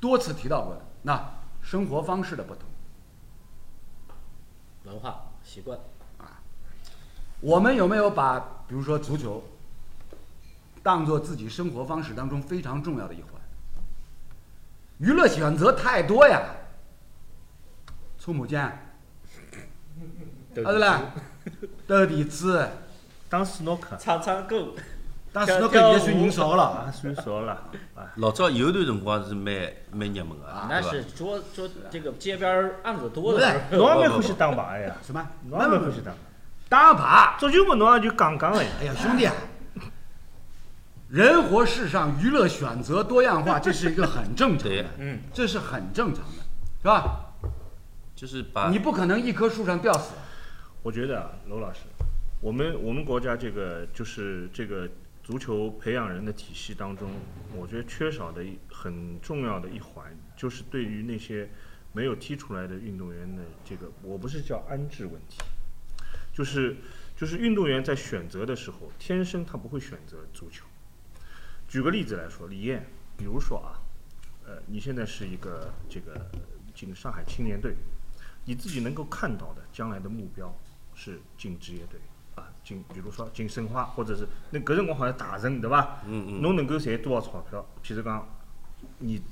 [0.00, 1.24] 多次提到过的，那
[1.62, 2.64] 生活方式的不同。
[4.88, 5.78] 文化习惯。
[6.18, 6.40] 啊，
[7.40, 9.44] 我们有没有把比如说足球
[10.82, 13.32] 当做自己生活方式当中非常重要的一环？
[14.98, 16.42] 娱乐选择太多呀，
[18.18, 18.72] 搓麻将，啊
[20.52, 21.12] 对啦，
[21.86, 22.48] 斗地主，
[23.28, 23.96] 当斯诺克。
[23.96, 24.74] 唱唱歌，
[25.32, 26.92] 但是那个也算人少了。
[27.24, 27.52] 少了
[27.94, 28.12] 啊。
[28.16, 29.54] 老早有段辰光是蛮
[29.92, 34.96] 蛮热门的，那对吧是说说这个街边儿案子多不的是时候，侬也蛮欢喜打牌呀？
[35.02, 35.28] 什么？
[35.48, 36.16] 侬也蛮欢喜打牌。
[36.68, 37.36] 打牌。
[37.38, 38.70] 足球嘛，侬也就讲讲了呀。
[38.80, 39.34] 哎呀，兄弟啊，
[41.08, 46.42] 人活世上娱乐选择多样化， 这是一个很正常的，嗯，这是很正常的，
[46.82, 47.24] 是吧？
[48.14, 50.14] 就是把你不可能一棵树上吊死。
[50.82, 51.80] 我觉得啊，罗老师，
[52.40, 54.88] 我们我们国家这个就是这个
[55.28, 57.10] 足球培养人的体系当中，
[57.54, 61.46] 我觉得缺少的一很重要的一环，就是对于那些
[61.92, 65.38] 没有踢出来的运动员的这个，我不是叫安置问题，
[66.32, 66.74] 就是
[67.14, 70.64] 就是运动员在选择的时候，天生他不会选择足球。
[71.68, 72.86] 举个例子来说，李艳，
[73.18, 73.76] 比如说啊，
[74.46, 76.26] 呃，你现在是一个这个
[76.74, 77.74] 进上海青年队，
[78.46, 80.58] 你自己能够看到的将来的目标
[80.94, 82.00] 是进职业队，
[82.68, 86.02] 进比如说进申花，或者是那搿辰光好像大神对吧？
[86.06, 87.64] 嗯嗯侬能够赚多少钞票？
[87.82, 88.28] 譬如讲，
[88.98, 89.22] 你，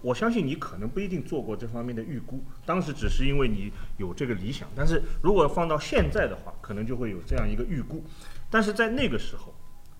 [0.00, 8.02] 我相信你可能不一定做过这方面的预估，当时只是因为你有这个理想，但是如果放到现在的话，可能就会有这样一个预估。
[8.50, 9.52] 但是在那个时候，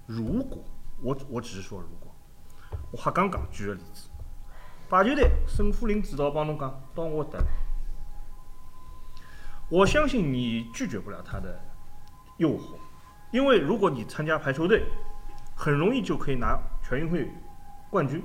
[0.06, 0.64] 如果
[1.02, 2.10] 我我只是说如果，
[2.90, 4.08] 我还刚刚举个例子，
[4.88, 7.46] 排球队沈富林指导帮侬讲，到我得来。
[9.68, 11.60] 我相信你拒绝不了他的
[12.38, 12.74] 诱惑，
[13.30, 14.84] 因为如果你参加排球队，
[15.54, 17.28] 很容易就可以拿全运会
[17.90, 18.22] 冠军，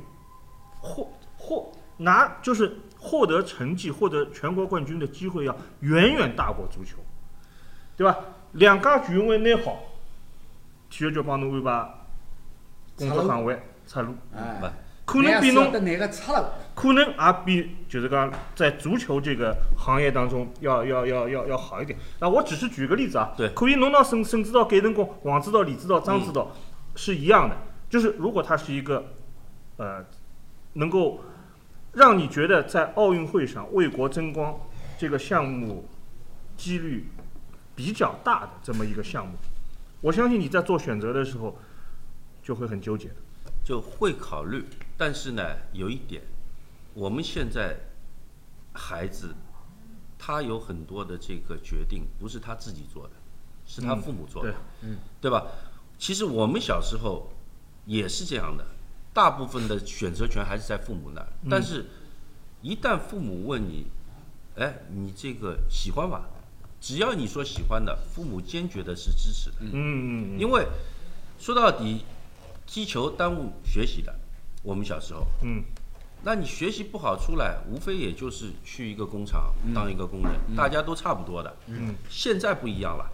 [0.81, 6.97] 获获拿就是获得成绩、获得全国冠军的机会要远远大过足球，
[7.95, 8.17] 对吧？
[8.53, 9.79] 两家全运会拿好，
[10.89, 11.93] 体育局帮侬安排
[12.97, 13.57] 工作岗位
[13.87, 14.73] 出路，哎，
[15.11, 16.53] 可能比侬的哪个差了？
[16.73, 21.99] 可能也比就是讲在足球这个行业当中要要要要要好一点。
[22.19, 26.51] 那我只是举个例子啊，对可以弄到沈沈指导、盖成功、王指导、李指导、张指导、
[26.95, 27.57] 是一样的，
[27.89, 29.03] 就是如果他是一个
[29.75, 30.05] 呃
[30.73, 31.19] 能够
[31.91, 34.57] 让你觉得在奥运会上为国争光
[34.97, 35.89] 这个项目
[36.55, 37.07] 几率
[37.75, 39.33] 比较大的这么一个项目，
[39.99, 41.57] 我相信你在做选择的时候
[42.41, 43.15] 就会很纠结的。
[43.63, 44.65] 就会考虑，
[44.97, 45.43] 但是呢，
[45.73, 46.21] 有一点，
[46.93, 47.77] 我们现在
[48.73, 49.35] 孩子
[50.17, 53.13] 他有很多的这个决定不是他自己做的，
[53.65, 55.47] 是他父母做的，对嗯，对吧？
[55.97, 57.31] 其实我们小时候
[57.85, 58.65] 也是这样的，
[59.13, 61.85] 大部分的选择权还是在父母那儿，但是，
[62.61, 63.85] 一旦父母问你，
[64.55, 66.27] 哎，你这个喜欢吧？
[66.79, 69.57] 只要你说喜欢的，父母坚决的是支持的。
[69.59, 70.67] 嗯，因为
[71.37, 72.03] 说到底，
[72.71, 74.15] 踢球耽误学习的。
[74.63, 75.61] 我们小时候，嗯，
[76.23, 81.53] 那你学习不好出来，无非也就是去一个工厂当一个工人，大家都差不多的。
[81.67, 83.11] 嗯，现在不一样了，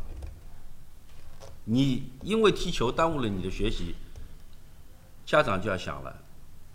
[1.64, 3.50] 你因为踢球耽误了你的。
[3.50, 3.96] 学习，
[5.26, 6.16] 家长就要想了，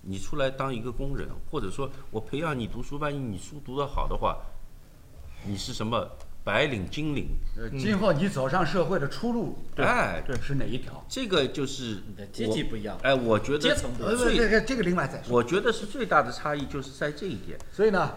[0.01, 4.17] 你出来当一个工人，或者说我培养你读书，万一你书读得好的。
[4.17, 4.37] 话，
[5.45, 6.11] 你是什么
[6.45, 7.29] 白领、金领？
[7.57, 11.05] 呃今后你走上社会的出路对哎，对是哪一条？
[11.09, 15.37] 这个就是你的阶级不一样我哎，我觉得阶层不一样这个另外再说。
[15.37, 17.59] 我觉得是最大的差异，就是在这一点。
[17.71, 18.15] 所以呢，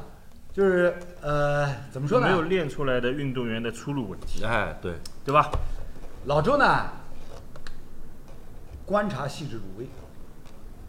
[0.53, 2.43] 就是呃，怎么说呢没有？
[2.43, 5.51] 练出来的运动员的出路问题，哎，对，对吧？
[6.25, 6.89] 老周呢，
[8.85, 9.87] 观察细致入微，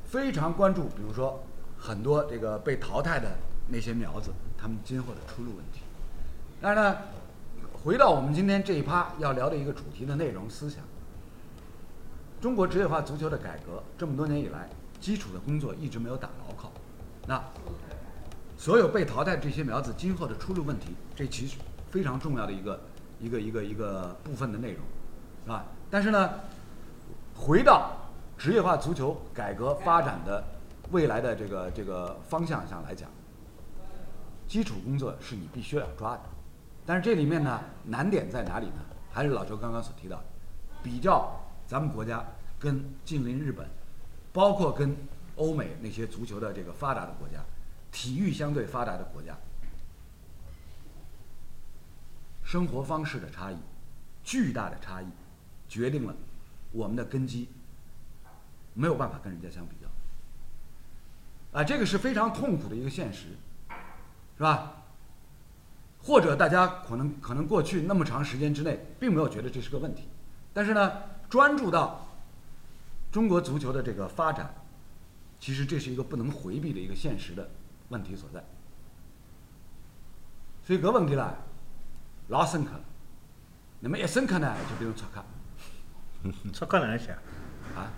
[0.04, 1.44] 非常关注，比如说
[1.76, 3.36] 很多这个被淘汰的
[3.68, 5.80] 那些苗子，他们今后的出路问题。
[6.62, 6.96] 但是呢，
[7.86, 10.82] 回到我们今天这一趴要聊的一个主题的内容思想，
[12.40, 14.68] 中国职业化足球的改革这么多年以来，
[15.00, 16.72] 基础的工作一直没有打牢靠。
[17.28, 17.40] 那
[18.58, 21.58] 所有被淘汰这些苗子今后的出路问题，这其实
[21.88, 22.80] 非常重要的一个
[23.20, 24.80] 一个一个一个部分的内容，
[25.44, 25.66] 是吧？
[25.88, 26.28] 但是呢，
[27.36, 27.92] 回到
[28.36, 30.42] 职业化足球改革发展的
[30.90, 33.08] 未来的这个这个方向上来讲，
[34.48, 36.22] 基础工作是你必须要抓的。
[36.86, 38.80] 但是这里面呢，难点在哪里呢？
[39.12, 40.22] 还是老周刚刚所提到，
[40.82, 42.24] 比较咱们国家
[42.60, 43.68] 跟近邻日本，
[44.32, 44.96] 包括跟
[45.34, 47.44] 欧美那些足球的这个发达的国家，
[47.90, 49.36] 体育相对发达的国家，
[52.44, 53.56] 生活方式的差异，
[54.22, 55.06] 巨大的差异，
[55.68, 56.14] 决定了
[56.70, 57.48] 我们的根基
[58.74, 61.58] 没有办法跟人家相比较。
[61.58, 63.28] 啊，这个是非常痛苦的一个现实，
[64.36, 64.84] 是吧？
[66.06, 70.08] 或者大家可能可能过去那么长时间之内，并没有觉得这是个问题，
[70.52, 70.92] 但是呢，
[71.28, 72.06] 专注到
[73.10, 74.54] 中国足球的这个发展，
[75.40, 77.50] 其实这是一个不能回避的一个现实的
[77.88, 78.44] 问题所在。
[80.64, 81.34] 所以搿问题啦，
[82.28, 82.84] 老深刻了。
[83.80, 85.24] 那么一深刻呢，就变成戳客
[86.52, 87.10] 钞克哪能写？
[87.74, 87.90] 啊，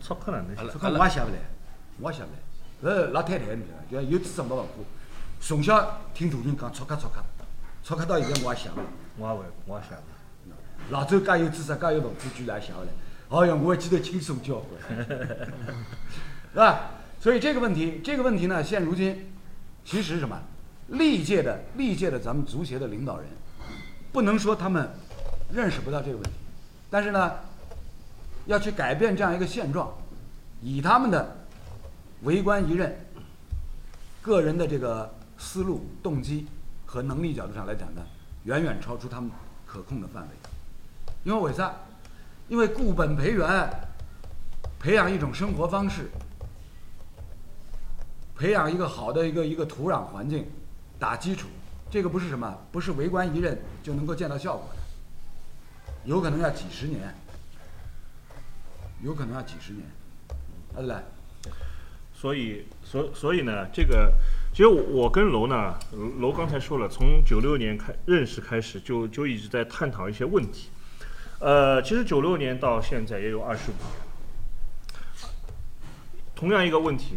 [0.00, 0.62] 钞克哪能写？
[0.62, 1.38] 我也写不来，
[2.00, 2.94] 我也写不来。
[2.94, 4.72] 搿老太太你知道，就有知识没文化，
[5.38, 7.22] 从小听大人讲戳客戳客，
[7.84, 8.72] 戳客到现在我也想。
[9.18, 9.98] 我也会，我也想。
[10.90, 12.88] 老周介有知识，介有文化，居然也写不来。
[13.28, 15.06] 哎呀，我记得轻松交关，
[16.52, 16.90] 是吧？
[17.20, 19.32] 所以这个问题，这个问题呢，现如今
[19.84, 20.38] 其实什么，
[20.88, 23.26] 历届的历届的咱们足协的领导人，
[24.12, 24.90] 不能说他们
[25.52, 26.30] 认识不到这个问题，
[26.90, 27.32] 但是呢，
[28.46, 29.92] 要去改变这样一个现状，
[30.60, 31.36] 以他们的
[32.22, 32.94] 为官一任，
[34.20, 36.46] 个人的这个思路、动机
[36.92, 38.02] 和能力角度上来讲呢，
[38.44, 39.30] 远远超出他们
[39.64, 40.28] 可控的范围。
[41.24, 41.74] 因为为啥？
[42.48, 43.70] 因为固本培元，
[44.78, 46.10] 培养一种生活方式，
[48.36, 50.46] 培养一个好的一个一个土壤环境，
[50.98, 51.48] 打基础，
[51.90, 54.82] 这个不是什么，不是为官一任就能够见到效果的，
[56.04, 57.14] 有可能要几十年，
[59.02, 59.86] 有可能要几十年。
[60.76, 61.02] 啊，来，
[62.12, 64.12] 所以，所所以呢，这个
[64.52, 65.78] 其实我我跟楼呢，
[66.20, 70.68] 楼刚才说了，从九六年开认识开始，就就一直在探讨一些问题。
[71.38, 75.30] 呃，其实九六年到现在也有二十五年，
[76.34, 77.16] 同样一个问题，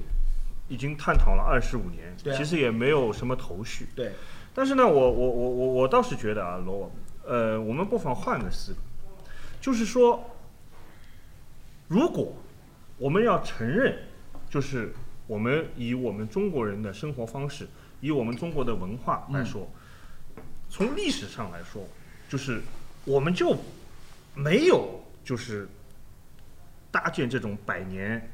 [0.69, 3.89] 已经探讨了二十五年，啊其实也没有什么头绪。
[3.93, 4.13] 对，
[4.53, 6.89] 但是呢，我我我我我倒是觉得啊，罗，
[7.25, 8.77] 呃，我们不妨换个思路，
[9.59, 10.23] 就是说，
[11.89, 12.33] 如果
[12.97, 13.93] 我们要承认，
[14.49, 14.93] 就是
[15.28, 17.67] 我们以我们中国人的生活方式，
[18.01, 19.67] 以我们中国的文化来说，
[20.69, 21.88] 从历史上来说，
[22.30, 22.61] 就是
[23.05, 23.55] 我们就
[24.36, 25.67] 没有就是
[26.91, 28.32] 搭建这种百年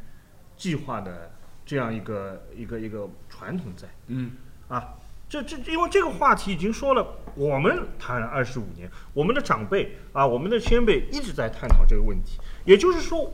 [0.57, 1.31] 计划的
[1.65, 3.87] 这样一个一个一个传统在。
[4.07, 4.31] 嗯，
[4.67, 4.93] 啊，
[5.29, 12.37] 这这因为这个话题已经说了，我们谈了二十五年，我们的长辈啊，我们的先辈一直在探讨这个问题。
[12.65, 13.33] 也就是说，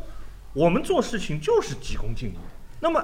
[0.53, 2.37] 我们做事情就是急功近利。
[2.79, 3.03] 那么，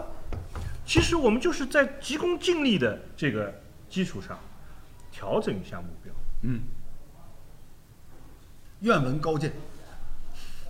[0.86, 3.54] 其实我们就是在急功近利的这个
[3.90, 4.38] 基础上，
[5.12, 6.62] 调整一下目标，嗯，
[8.82, 9.52] 愿闻高见。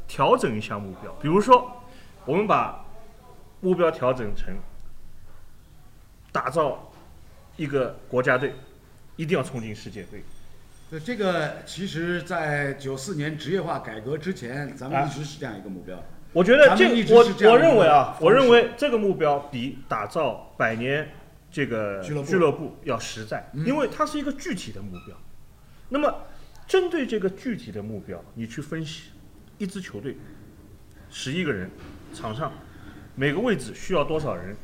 [0.05, 1.11] 调整一下目标。
[1.13, 1.81] 比如说，
[2.25, 2.85] 我们把
[3.61, 4.55] 目标调整成
[6.31, 6.91] 打造
[7.55, 8.53] 一个国家队，
[9.15, 10.23] 一定要冲进世界杯。
[10.91, 15.97] 那，这个其实，在九四年职业化改革之前，咱们啊一直是这样一个目标。
[16.33, 21.07] 我觉得这我我认为啊，我认为这个目标比打造百年
[21.51, 23.65] 这个俱乐部要实在，嗯。
[23.65, 25.15] 因为它是一个具体的目标。
[25.89, 26.11] 那么，
[26.67, 29.11] 针对这个具体的目标，你去分析
[29.59, 30.17] 一支球队
[31.09, 31.69] 十一个人，
[32.13, 32.51] 场上
[33.13, 34.55] 每个位置需要多少人，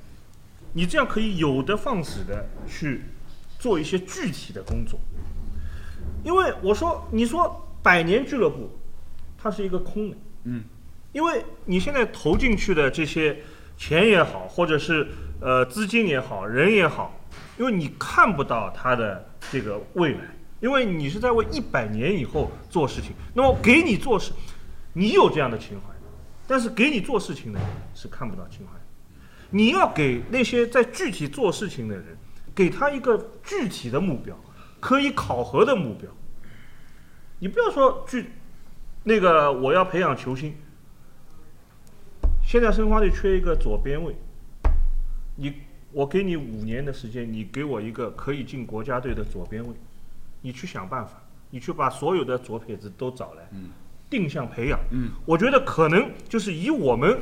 [0.74, 3.02] 你这样可以有的放矢的去
[3.60, 5.00] 做一些具体的工作。
[6.24, 8.72] 因为我说，你说百年俱乐部，
[9.38, 10.64] 它是一个空的，嗯，
[11.12, 13.38] 因为你现在投进去的这些
[13.78, 15.08] 钱也好，或者是
[15.42, 17.20] 呃资金也好，人也好，
[17.58, 20.22] 因为你看不到它的这个未来，
[20.60, 23.14] 因为你是在为一百年以后做事情。
[23.34, 24.32] 那么给你做事，
[24.94, 25.94] 你有这样的情怀，
[26.46, 28.74] 但是给你做事情的人是看不到情怀。
[29.50, 32.06] 你要给那些在具体做事情的人，
[32.54, 34.40] 给他一个具体的目标，
[34.80, 36.08] 可以考核的目标。
[37.40, 38.32] 你不要说具
[39.04, 40.56] 那个我要培养球星，
[42.50, 44.16] 现在申花队缺一个左边卫，
[45.36, 45.54] 你
[45.92, 49.72] 我给你五年的时间，你给我一个可以进国家队的左边卫，
[50.42, 51.22] 你去想办法，
[51.52, 53.48] 你去把所有的左撇子都找来，
[54.10, 54.80] 定向培养。
[54.90, 57.20] 嗯，我觉得可能就是以我们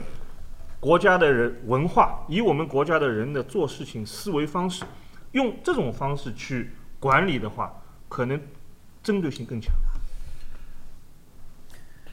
[0.79, 4.85] 国家的人文化，以我们国家的人的做事情思维方式，
[5.33, 6.69] 用这种方式去
[7.01, 8.39] 管理的话，可能
[9.03, 9.75] 针对性更强。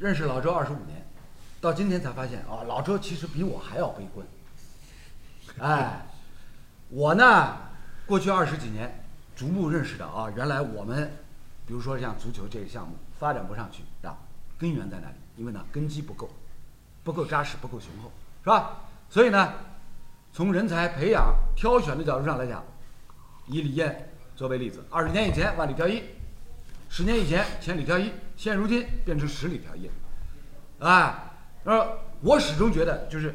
[0.01, 1.04] 认识老周二十五年，
[1.65, 4.27] 到今天才发现啊，老周其实比我还要悲观。
[5.61, 6.05] 哎，
[6.91, 7.57] 我呢，
[8.05, 9.03] 过去二十几年
[9.35, 11.11] 逐步认识到啊，原来我们，
[11.67, 14.15] 比如说像足球这个项目发展不上去啊，
[14.59, 15.15] 根源在哪里？
[15.39, 16.29] 因为呢，根基不够，
[17.03, 18.13] 不够扎实，不够雄厚，
[18.43, 18.83] 是吧？
[19.09, 19.55] 所以呢，
[20.35, 22.63] 从人才培养、挑选的角度上来讲，
[23.47, 26.03] 以李艳作为例子，二十年以前万里挑一，
[26.91, 29.93] 十年以前千里挑一，现如今变成十里挑一了。
[30.81, 31.15] 哎，
[31.65, 33.35] 呃，我始终觉得就是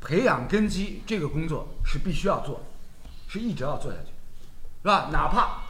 [0.00, 2.62] 培养根基这个工作是必须要做的，
[3.28, 4.10] 是一直要做下去，
[4.82, 5.08] 是吧？
[5.12, 5.62] 哪怕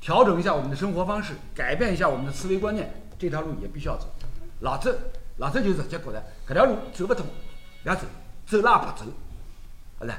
[0.00, 4.06] 调整一下我们的生活方式，改变一下我们的思维观念，这条路也必须要走。
[4.60, 4.92] 老周，
[5.36, 7.26] 老周就直接觉得这条路走不通，
[7.84, 8.02] 要走，
[8.46, 9.10] 走啦不走，
[9.98, 10.14] 好嘞，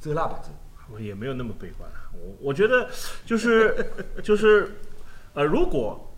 [0.00, 0.50] 走啦不走。
[0.90, 2.90] 我也没有那么悲观，我我觉得
[3.24, 3.90] 就是
[4.22, 4.80] 就是，
[5.32, 6.14] 呃，如果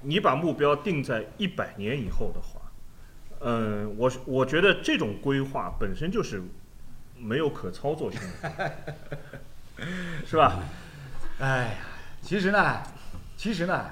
[0.00, 2.57] 你把目标定在一百年以后的话，
[3.40, 6.42] 嗯、我我觉得这种规划本身就是
[7.16, 8.72] 没有可操作性的，
[10.26, 10.60] 是吧？
[11.38, 11.74] 哎呀，
[12.20, 12.82] 其实呢，
[13.36, 13.84] 其实呢，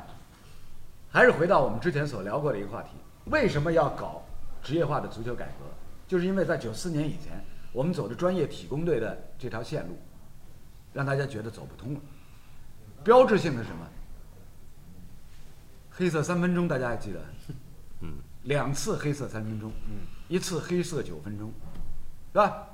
[1.10, 2.90] 还是回到我们之前所聊过的一个话题：
[3.26, 4.26] 为什么要搞
[4.62, 5.64] 职业化的足球改革？
[6.08, 9.96] 就是因为在九四年以前，我们走的专业体工队的这条线路，
[10.92, 12.00] 让大家觉得走不通了。
[13.04, 13.86] 标志性的什么？
[15.90, 17.20] 黑色三分钟，大家还记得？
[18.46, 21.52] 嗯，两次黑色三分钟，嗯，一次黑色九分钟，
[22.32, 22.68] 是吧？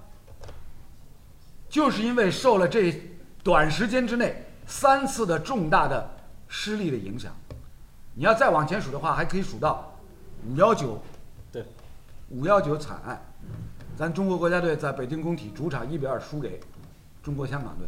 [1.69, 3.03] 就是因为受了这
[3.43, 6.09] 短时间之内三次的重大的
[6.47, 7.35] 失利的影响，
[8.15, 9.93] 你要再往前数的话，还可以数到
[10.47, 11.03] 五幺九，
[11.51, 11.65] 对，
[12.29, 13.21] 五幺九惨案，
[13.97, 16.61] 咱中国国家队在北京工体主场一比二输给
[17.23, 17.87] 中国香港队，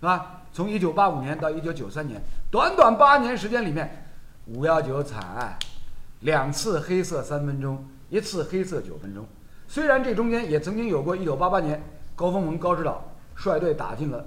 [0.00, 0.42] 是吧？
[0.52, 4.06] 从一九八五年到一九九三年，短短八年时间里面，
[4.46, 5.58] 五幺九惨案，
[6.20, 9.26] 两次黑色三分钟，一次黑色九分钟。
[9.68, 11.82] 虽然这中间也曾经有过一九八八年
[12.16, 13.02] 高峰文高指导
[13.36, 14.26] 率队打进了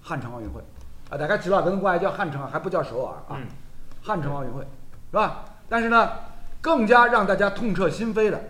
[0.00, 0.60] 汉城奥运会，
[1.08, 3.46] 啊，大家知道，搿辰光还叫汉城啊，还不叫首尔啊，嗯
[4.02, 5.44] 汉城奥运会是吧？
[5.68, 6.10] 但是呢，
[6.60, 8.42] 更加让大家痛彻心扉的，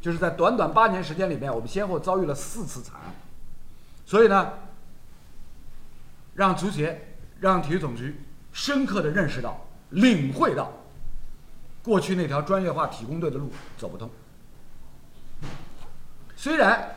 [0.00, 3.14] 就是在短短八年时间里面，我们先后遭遇了四次惨案，
[4.06, 4.54] 所以呢，
[6.34, 8.18] 让足协、让体育总局
[8.52, 10.72] 深刻的认识到、领会到，
[11.84, 14.10] 过去那条专业化体工队的路走不通。
[16.34, 16.96] 虽然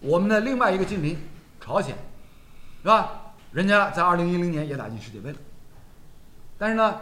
[0.00, 1.18] 我们的另外一个近邻
[1.60, 1.96] 朝鲜，
[2.82, 3.22] 是吧？
[3.52, 5.38] 人家在二零一零年也打进世界杯了，
[6.58, 7.00] 但是呢，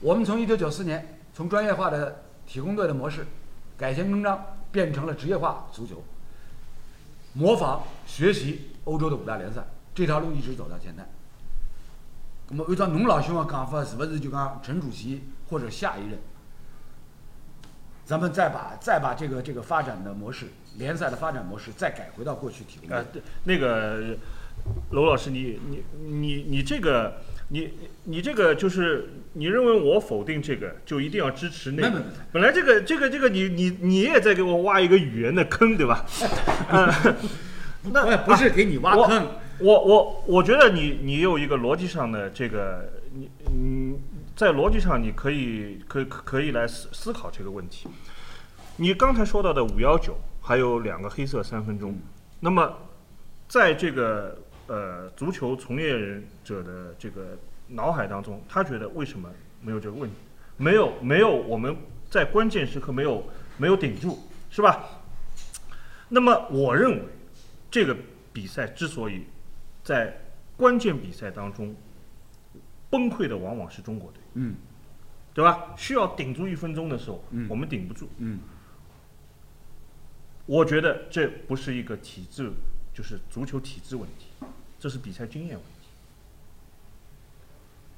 [0.00, 3.26] 我们从一九九四年从专业化的体工队的模式
[3.76, 4.42] 改弦更张，
[4.72, 6.02] 变成了职业化足球，
[7.34, 9.62] 模仿学习欧洲的五大联赛，
[9.94, 11.06] 这条路一直走到现在。
[12.48, 16.18] 那么按照侬老兄的讲法，是不是就讲陈主席或者下一任，
[18.04, 20.46] 咱们再把再把这个这个发展的模式，
[20.78, 23.04] 联赛的发展模式再改回到过去体工队啊，？
[23.12, 24.16] 对，那个
[24.90, 27.72] 娄老师，你你你你这个，你
[28.04, 32.02] 你这个就是你认为我否定这个，就一定要支持那个。
[32.32, 36.04] 本来这个这个这个你你你也在给我挖一个语言的坑，对吧？
[36.70, 37.16] 嗯，
[37.92, 39.28] 那哎不是给你挖我坑，
[39.60, 43.98] 我我我觉得你你有一个逻辑上的这个，你你
[44.36, 47.88] 在逻辑上你可以可可可以来思思考这个问题。
[48.76, 51.98] 你刚才说到的五幺九，还有两个黑色三分钟，
[52.38, 52.76] 那么
[53.48, 59.26] 在这个呃足球从业人者的这个脑海当中，他觉得为什么
[59.62, 60.16] 没有这个问题？
[60.58, 61.74] 没有没有我们
[62.10, 63.24] 在关键时刻没有
[63.56, 64.18] 没有顶住，
[64.50, 64.84] 是吧？
[66.10, 67.02] 那么我认为
[67.70, 67.96] 这个
[68.34, 69.24] 比赛之所以
[69.82, 70.14] 在
[70.58, 71.74] 关键比赛当中
[72.90, 74.54] 崩溃的往往是中国队，嗯
[75.34, 75.74] 对吧？
[75.76, 78.08] 需要顶住一分钟的时候，嗯我们顶不住。
[78.18, 78.38] 嗯
[80.46, 82.50] 我觉得这不是一个体制，
[82.94, 84.28] 就是足球体制问题，
[84.78, 85.88] 这是比赛经验问题。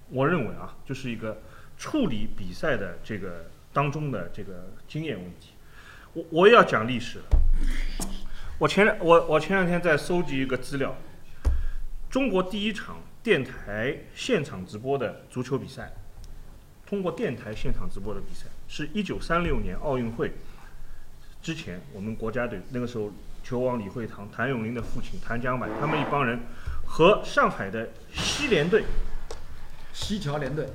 [0.08, 1.42] 我认为啊，就是一个
[1.76, 5.50] 处理比赛的这个当中的这个经验问题。
[6.14, 7.24] 我我也要讲历史了。
[8.58, 10.96] 我前两我我前两天在搜集一个资料，
[12.10, 15.92] 中国第一场电台现场直播的足球比赛，
[16.88, 20.32] 通过电台现场直播的比赛，是一九三六年奥运会
[21.42, 23.12] 之前，我们国家队那个时候
[23.42, 26.40] 球王李惠堂、谭咏麟的父亲谭江柏他们一帮人
[26.86, 28.84] 和上海的西联队、
[29.92, 30.66] 西侨联队，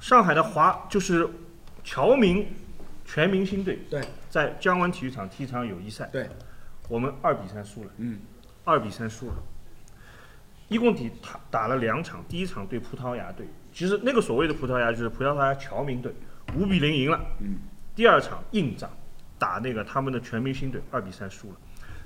[0.00, 1.28] 上海的华就是
[1.84, 2.48] 侨民
[3.04, 6.28] 全明星队，对在江湾体育场踢一场友谊赛，对，
[6.88, 7.90] 我们二比三输了。
[7.98, 8.18] 嗯
[8.64, 9.34] 二比三输了。
[10.66, 16.14] 一共打打打了两场，第一场对葡萄牙队，其实那个所谓的葡萄牙就是葡萄牙侨民队，
[16.56, 17.20] 五比零赢了。
[17.40, 17.58] 嗯
[17.96, 18.90] 第二场硬仗，
[19.38, 21.56] 打那个他们的全明星队，二比三输了。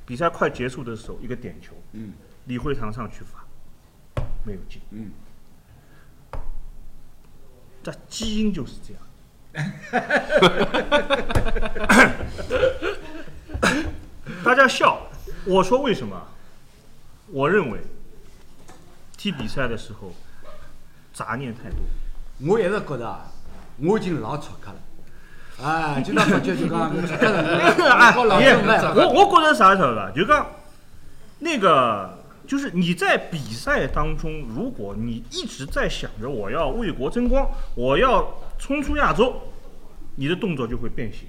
[0.05, 2.13] 比赛快结束的时候，一个点球，嗯
[2.47, 3.47] 李惠堂上去罚，
[4.45, 4.83] 没有进。
[4.91, 5.11] 嗯，
[7.83, 9.03] 这基因就是这样。
[14.45, 15.07] 大家笑，
[15.47, 16.23] 我说为什么？
[17.29, 17.81] 我认为
[19.17, 20.13] 踢比赛的时候
[21.19, 21.79] 杂念太多。
[22.47, 23.27] 我一直觉得啊，
[23.79, 24.77] 我已经老出克了。
[25.61, 28.81] 哎，今朝发觉就讲出克了， 和老也正来。
[28.95, 30.13] 我我觉得啥晓得吧？
[30.15, 30.47] 就讲
[31.41, 32.17] 那个，
[32.47, 39.35] 就是你在比赛当中，如果你一直在想着我要为国争光，我要冲出亚洲，
[40.15, 41.27] 你的动作就会变形。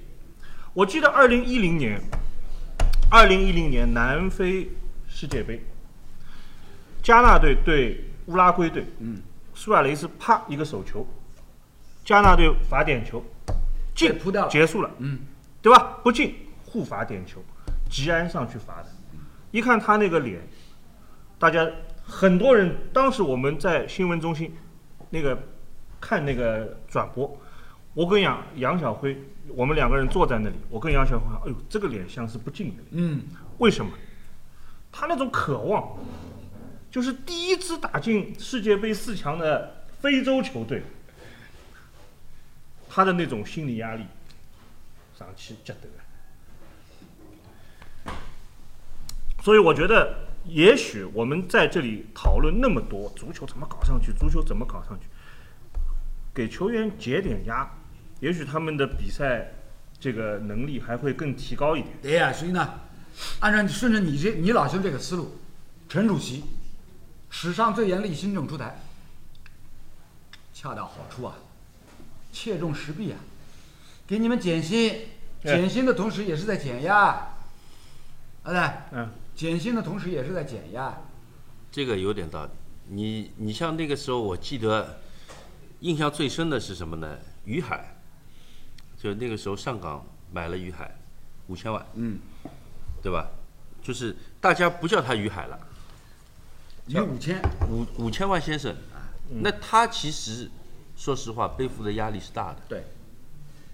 [0.72, 2.00] 我记得二零一零年，
[3.10, 4.70] 二零一零年南非
[5.08, 5.60] 世界杯，
[7.02, 9.20] 加纳队对乌拉圭队，嗯，
[9.60, 11.06] 苏亚雷斯啪一个手球，
[12.02, 13.22] 加纳队罚点球，
[13.94, 14.90] 进扑掉了结束了。
[15.00, 15.18] 嗯，
[15.60, 15.98] 对吧？
[16.02, 16.34] 不进
[16.64, 17.42] 互罚点球，
[17.90, 18.88] 吉安上去罚的，
[19.50, 20.40] 一看他那个脸，
[21.38, 21.70] 大家
[22.02, 24.50] 很多人当时我们在新闻中心
[25.10, 25.38] 那个
[26.00, 27.38] 看那个转播，
[27.92, 33.22] 我跟杨杨晓辉，我们两个人坐在那里，我跟杨晓辉说，哎呦，这个脸像是不进的脸，嗯，
[33.58, 33.92] 为什么？
[34.90, 35.86] 他那种渴望，
[36.90, 40.82] 就是第一支打进世界杯四强的非洲球队，
[42.88, 44.04] 他的那种心理压力，
[45.18, 45.88] 上去觉得。
[49.42, 55.06] 所以我觉得，也许我们在这里讨论那么多足球怎么搞上去，足球怎么搞上去，
[56.34, 57.70] 给球员解点压，
[58.18, 59.52] 也许他们的比赛
[59.98, 61.94] 这个能力还会更提高一点。
[62.02, 62.80] 对呀、所以呢，
[63.38, 65.38] 按照你顺着你这你老兄这个思路，
[65.88, 66.44] 陈主席
[67.30, 68.80] 史上最严厉新政出台，
[70.52, 71.34] 恰到好处啊，
[72.32, 73.18] 切中时弊啊，
[74.06, 75.06] 给你们减薪，
[75.42, 77.32] 减薪的同时也是在减压，啊
[78.44, 78.60] 对，
[78.92, 80.98] 嗯，减薪的同时也是在减压，
[81.72, 82.50] 这个有点道理。
[82.88, 85.00] 你你像那个时候，我记得
[85.78, 87.16] 印象最深的是什么呢？
[87.44, 87.96] 于海，
[88.98, 90.94] 就那个时候上港买了于海
[91.46, 92.18] 五千万，嗯，
[93.00, 93.30] 对吧？
[93.80, 95.58] 就是大家不叫他于海了，
[96.90, 98.74] 于五千，五五千万先生。
[99.28, 100.50] 那他其实
[100.96, 102.84] 说实话背负的压力是大的，对。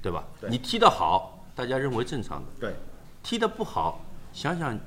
[0.02, 0.24] 对吧？
[0.40, 0.48] 对。
[0.48, 2.76] 你踢得好，大家认为正常的；对，
[3.24, 4.78] 踢得不好，想想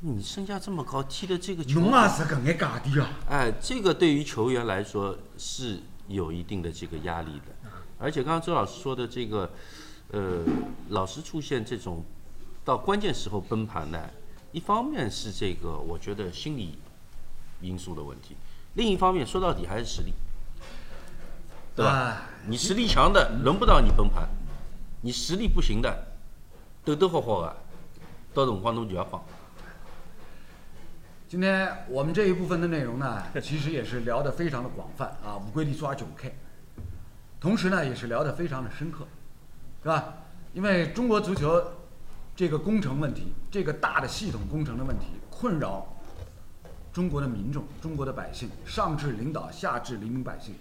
[0.00, 5.78] 你身价这么高，踢的这个球侬也是搿眼价钿啊，哎，这个对于球员来说是
[6.08, 9.48] 有一定的这个压力的，而且刚刚周老师说的这个，
[10.10, 10.42] 呃，
[10.88, 12.02] 老是出现这种
[12.64, 14.10] 到关键时候崩盘呢，
[14.50, 16.76] 一方面是这个我觉得心理
[17.60, 18.36] 因素的问题，
[18.74, 20.12] 另一方面说到底还是实力，
[21.74, 21.92] 对吧？
[21.92, 22.16] 哎
[22.46, 24.28] 你实力强的轮不到你崩盘，
[25.00, 26.08] 你实力不行的，
[26.84, 27.56] 抖抖霍霍的，
[28.34, 29.24] 到辰光侬就要放。
[31.26, 36.34] 今天我们这一部分的内容呢，其实也是聊得非常的广泛啊，五龟里抓九 K，
[37.40, 39.06] 同时呢也是聊得非常的深刻，
[39.82, 40.16] 是吧？
[40.52, 41.64] 因为中国足球
[42.36, 45.93] 这个工程问题，这个大的系统工程的问题，困扰
[46.94, 50.54] 中国的民众、中国的百姓，上至领导，下至黎民百姓，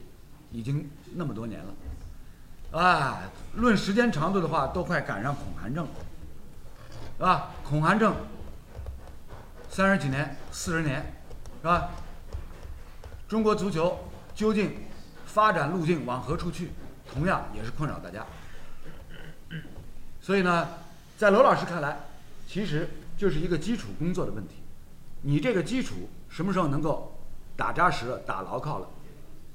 [0.52, 3.22] 已经那么多年了，啊，
[3.54, 5.92] 论时间长度的话，都快赶上恐韩症了，
[7.18, 7.52] 是吧？
[7.64, 8.16] 恐韩症。
[9.70, 11.04] 三十几年、四十年，
[11.62, 11.92] 是吧？
[13.28, 14.72] 中国足球究竟
[15.28, 16.72] 发展路径往何处去，
[17.12, 18.26] 同样也是困扰大家。
[20.20, 20.68] 所以呢，
[21.16, 22.00] 在罗老师看来，
[22.48, 24.56] 其实就是一个基础工作的问题。
[25.22, 27.16] 你这个基础什么时候能够
[27.56, 28.88] 打扎实了、打牢靠了，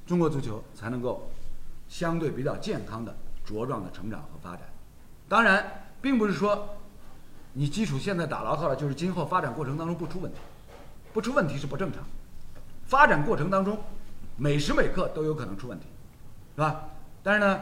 [0.06, 1.28] 中国足球才能够
[1.88, 3.12] 相对比较健康的
[3.44, 4.60] 茁壮的成长和发展。
[5.28, 6.76] 当然，并不是说
[7.52, 10.38] 你基础现在打牢靠了，就是今后发展过程当中不出问题，
[11.12, 12.04] 不出问题是不正常。
[12.84, 13.76] 发展过程当中，
[14.36, 15.86] 每时每刻都有可能出问题，
[16.54, 16.90] 是吧？
[17.24, 17.60] 但是呢，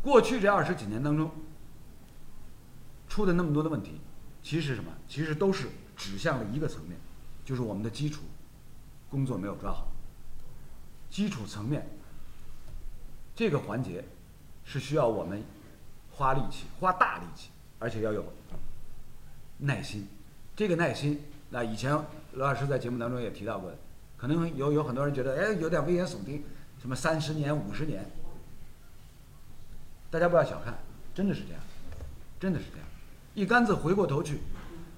[0.00, 1.30] 过去这二十几年当中
[3.06, 4.00] 出的那么多的问题，
[4.42, 4.90] 其实什么？
[5.06, 6.98] 其实都是指向了一个层面，
[7.44, 8.22] 就是我们的基础
[9.10, 9.88] 工作没有抓好。
[11.10, 11.86] 基础层面
[13.36, 14.04] 这个环节
[14.64, 15.42] 是需要我们
[16.12, 18.24] 花力气、花大力气，而且要有
[19.58, 20.06] 耐心。
[20.56, 21.92] 这个耐心，那以前
[22.32, 23.70] 罗老师在节目当中也提到过，
[24.16, 26.42] 可能有有很多人觉得，哎，有点危言耸听，
[26.80, 28.08] 什么三十年、五十年，
[30.10, 30.78] 大家不要小看，
[31.12, 31.60] 真的是这样，
[32.38, 32.86] 真的是这样。
[33.34, 34.38] 一竿子回过头去，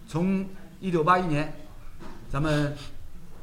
[0.06, 0.46] 从
[0.78, 1.52] 一九八一年，
[2.28, 2.74] 咱们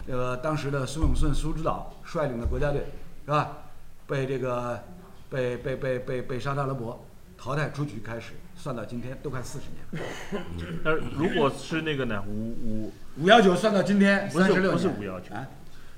[0.05, 2.85] 这个当时的苏永顺苏指导率领的国家队，
[3.25, 3.57] 是吧？
[4.05, 4.83] 被这个
[5.29, 7.05] 被被被被被沙特阿拉伯
[7.37, 10.41] 淘汰出局开始，算到今天都快四十年了。
[10.83, 15.47] 但是如果是那个呢，五五五幺九算到今天不是三十六年，不是519啊，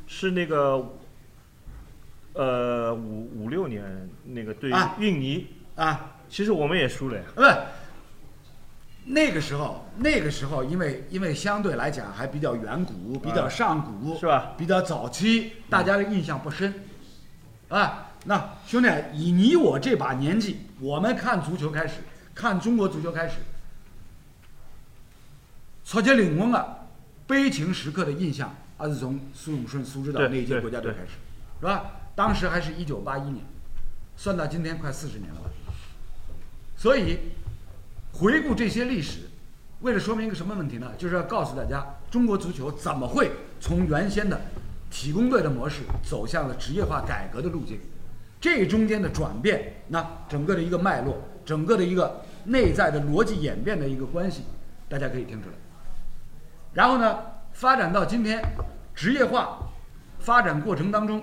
[0.06, 0.94] 是那个，
[2.34, 7.24] 呃，五五六年那个对啊印尼，啊，其实我们也输了呀。
[9.08, 14.54] 那个时候，那个时候，因为因为相对来讲还比较远古，比较上古，是吧？
[14.58, 16.74] 比较早期，大家的印象不深，
[17.70, 22.02] 啊，那兄弟，以你我这把年纪，我们看足球开始，
[22.34, 23.36] 看中国足球开始，
[25.84, 26.88] 超级灵魂的
[27.28, 31.12] 悲情时刻的印象，还是从苏永顺、苏指导那一届国家队开始，
[31.60, 31.92] 是吧？
[32.16, 33.46] 当时还是一九八一年，
[34.18, 35.52] 算到今天快四十年了吧？
[36.76, 37.20] 所以
[38.18, 39.20] 回顾这些历史，
[39.82, 40.90] 为了说明一个什么问题呢？
[40.98, 43.30] 就是要告诉大家，中国足球怎么会
[43.60, 44.40] 从原先的
[44.90, 47.78] 体工队的模式走向了职业化改革的路径。
[48.40, 54.44] 这中间的转变，那整个的一个脉络，整个的一个内在的逻辑演变的一个关系，
[54.88, 55.56] 大家可以听出来。
[56.74, 57.20] 然后呢，
[57.52, 58.42] 发展到今天，
[58.94, 59.60] 职业化
[60.20, 61.22] 发展过程当中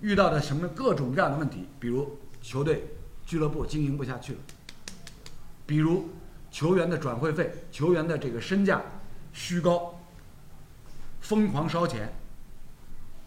[0.00, 2.84] 遇到的什么各种各样的问题，比如球队、
[3.26, 4.38] 俱乐部经营不下去了，
[5.66, 6.10] 比如
[6.50, 8.82] 球员的转会费、球员的这个身价
[9.32, 10.00] 虚高、
[11.20, 12.12] 疯狂烧钱，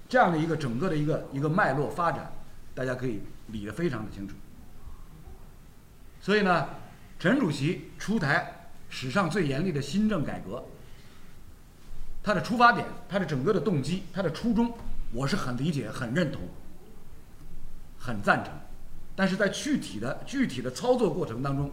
[0.07, 2.31] 这样的一个整个的一个一个脉络发展，
[2.73, 4.35] 大家可以理得非常的清楚。
[6.21, 6.69] 所以呢，
[7.19, 10.63] 陈主席出台史上最严厉的新政改革，
[12.23, 14.73] 他的出发点、他的整个的动机、他的初衷，
[15.11, 16.41] 我是很理解、很认同、
[17.97, 18.53] 很赞成。
[19.15, 21.71] 但是在具体的具体的操作过程当中，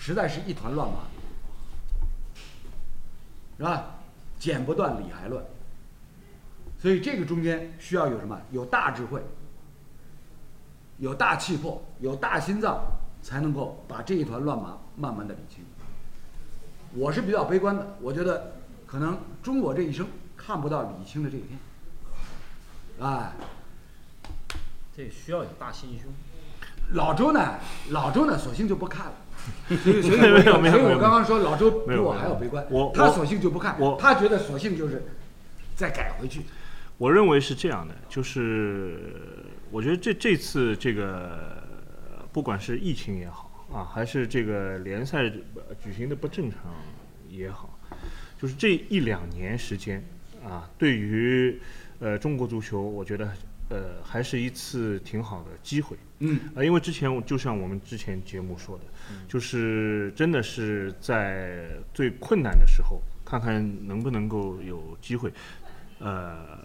[0.00, 1.00] 实在是一团乱麻，
[3.58, 3.84] 是吧？
[4.38, 5.44] 剪不断，理还乱。
[6.78, 8.40] 所以这个中间需要有什么？
[8.50, 9.22] 有大智慧，
[10.96, 12.80] 有大气魄，有大心脏，
[13.22, 15.62] 才能够把这一团乱麻慢慢的理清。
[16.94, 18.54] 我是比较悲观的，我觉得
[18.86, 21.58] 可能中国这一生看不到理清的这一天。
[23.00, 23.32] 哎，
[24.96, 26.10] 这需要有大心胸。
[26.94, 27.58] 老周呢，
[27.90, 29.12] 老周呢，索性就不看了。
[29.68, 32.66] 所以，所以 没有没有没有我刚刚说老周比我还要悲观。
[32.70, 35.02] 我我他索性就不看，我他觉得索性就是
[35.76, 36.42] 再改回去。
[36.98, 38.96] 我认为是这样的，就是
[39.70, 41.62] 我觉得这这次这个
[42.32, 45.22] 不管是疫情也好啊，还是这个联赛
[45.54, 46.58] 呃举行的不正常
[47.28, 47.78] 也好，
[48.40, 50.04] 就是这一两年时间
[50.44, 51.58] 啊，对于
[52.00, 53.32] 呃中国足球，我觉得
[53.70, 55.96] 呃还是一次挺好的机会。
[56.18, 58.84] 嗯，啊，因为之前我就像我们之前节目说的，
[59.28, 65.32] 就是真的是在最困难的时候，看看能不能够有机会，
[65.98, 66.58] 呃，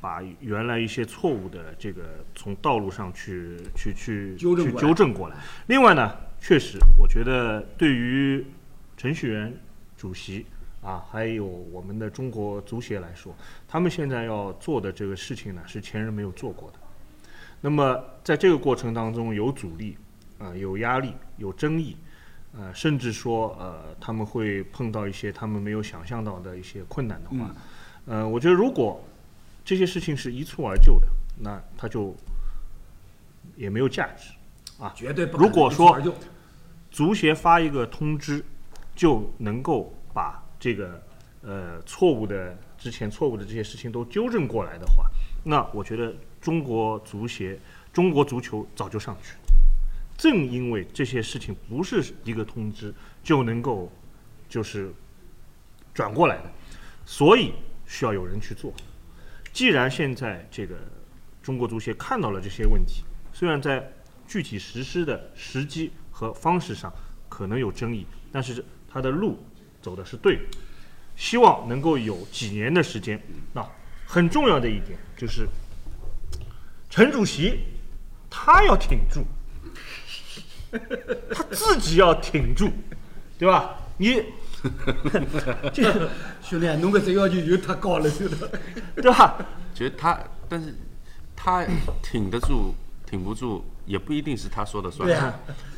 [0.00, 5.36] 把原来一些错误的这个从道路上去去去去纠正过来纠正过来。
[5.68, 8.44] 另外呢，确实，我觉得对于
[8.96, 9.54] 程序员
[9.96, 10.44] 主席
[10.82, 13.34] 啊，还有我们的中国足协来说，
[13.68, 16.78] 他们现在要做的这个事情呢，是前人没有做过的。
[17.60, 19.96] 那么在这个过程当中有阻力，
[20.42, 21.96] 啊、有压力，有争议，
[22.52, 27.54] 呃，甚至说呃他们会碰到一些他们没有想象到的一些困难的话，
[28.06, 29.00] 呃，我觉得如果
[29.64, 31.06] 这些事情是一蹴而就的，
[31.38, 32.12] 那它就
[33.54, 34.32] 也没有价值
[34.82, 34.92] 啊。
[34.96, 35.96] 绝对不如果说
[36.90, 38.44] 足协发一个通知，
[38.96, 41.00] 就能够把这个
[41.42, 45.08] 呃错误的之前错误的这些事情都纠正过来的话，
[45.44, 47.56] 那我觉得中国足协、
[47.92, 49.38] 中国足球早就上去了。
[50.22, 52.94] 正因为这些事情不是一个通知
[53.24, 53.90] 就能够
[54.48, 54.94] 就是
[55.92, 56.52] 转过来的，
[57.04, 57.52] 所以
[57.88, 58.72] 需要有人去做。
[59.52, 60.76] 既然现在这个
[61.42, 63.92] 中国足协看到了这些问题，虽然在
[64.28, 66.92] 具体实施的时机和方式上
[67.28, 69.44] 可能有争议，但是他的路
[69.80, 70.42] 走的是对的。
[71.16, 73.20] 希望能够有几年的时间。
[73.52, 73.68] 那
[74.06, 75.48] 很重要的一点就是，
[76.88, 77.58] 陈主席
[78.30, 79.26] 他要挺住，
[81.34, 82.70] 他自己要挺住，
[83.38, 83.76] 对吧？
[83.98, 84.22] 你
[85.72, 86.08] 这个
[86.42, 88.10] 兄弟，侬搿只要求又太高了，
[88.96, 89.36] 对吧？
[89.74, 90.18] 觉得他，
[90.48, 90.74] 但是
[91.36, 91.64] 他
[92.02, 92.74] 挺得住，
[93.06, 95.06] 挺不住，也不一定是他说的算。
[95.08, 95.34] 对啊，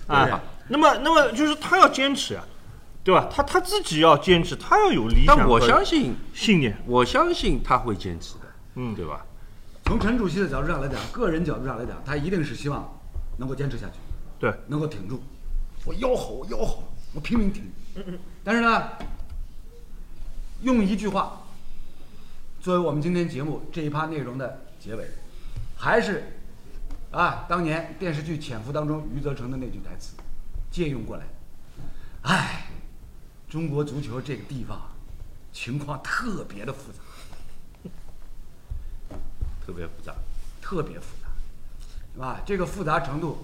[0.06, 2.44] 啊，啊那么那么就是他要坚持啊，
[3.02, 3.28] 对吧？
[3.30, 6.76] 他他自己要坚持，他要有理想但我相信，信念。
[6.86, 8.40] 我相信他会坚持的，
[8.76, 9.24] 嗯对吧？
[9.86, 12.98] 从陈主席的角度上来讲，个人角度上来讲，他一定是希望
[13.38, 13.94] 能够坚持下去，
[14.44, 15.22] 对，能够挺住。
[15.86, 16.82] 我吆喝，我吆喝，
[17.14, 17.72] 我拼命挺。
[18.44, 18.90] 但是呢，
[20.60, 21.40] 用一句话
[22.60, 25.08] 作为我们今天节目这一趴内容的结尾，
[25.78, 26.24] 还是
[27.10, 30.12] 啊，当年电视剧《潜伏》当中余则成的那句台词，
[30.70, 31.24] 借用过来。
[32.24, 32.66] 唉，
[33.48, 34.78] 中国足球这个地方
[35.54, 36.98] 情况特别的复杂，
[39.64, 40.14] 特别复杂。
[40.60, 41.28] 特别复杂，
[42.12, 42.42] 是吧？
[42.44, 43.38] 这个复杂程度，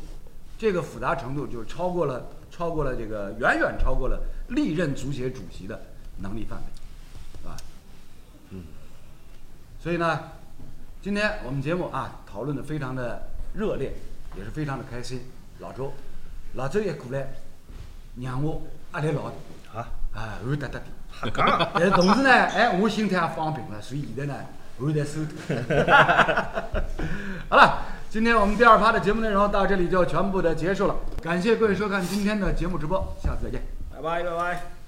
[0.60, 5.80] 这个复杂程度就超过了，超过了这个，远远超过了历任足协主席的
[6.18, 6.64] 能力范围，
[7.40, 7.56] 是吧？
[8.50, 8.62] 嗯。
[9.82, 10.20] 所以呢，
[11.00, 13.22] 今天我们节目啊讨论的非常的
[13.54, 13.90] 热烈，
[14.36, 15.22] 也是非常的开心。
[15.60, 15.94] 老周，
[16.52, 17.26] 老周也过来，
[18.20, 18.60] 让我
[18.92, 20.84] 压力老大，啊，啊，汗哒哒的。
[21.72, 24.44] 但是同时呢，哎，我心态也放平了，所以现在呢，
[24.76, 25.30] 我在收头。
[27.48, 33.62] 好了，今天我们第二趴的节目内容到这里就全部的结束了，感谢各位收看今天的节目直播，下次再见。
[33.94, 34.79] 拜拜拜拜。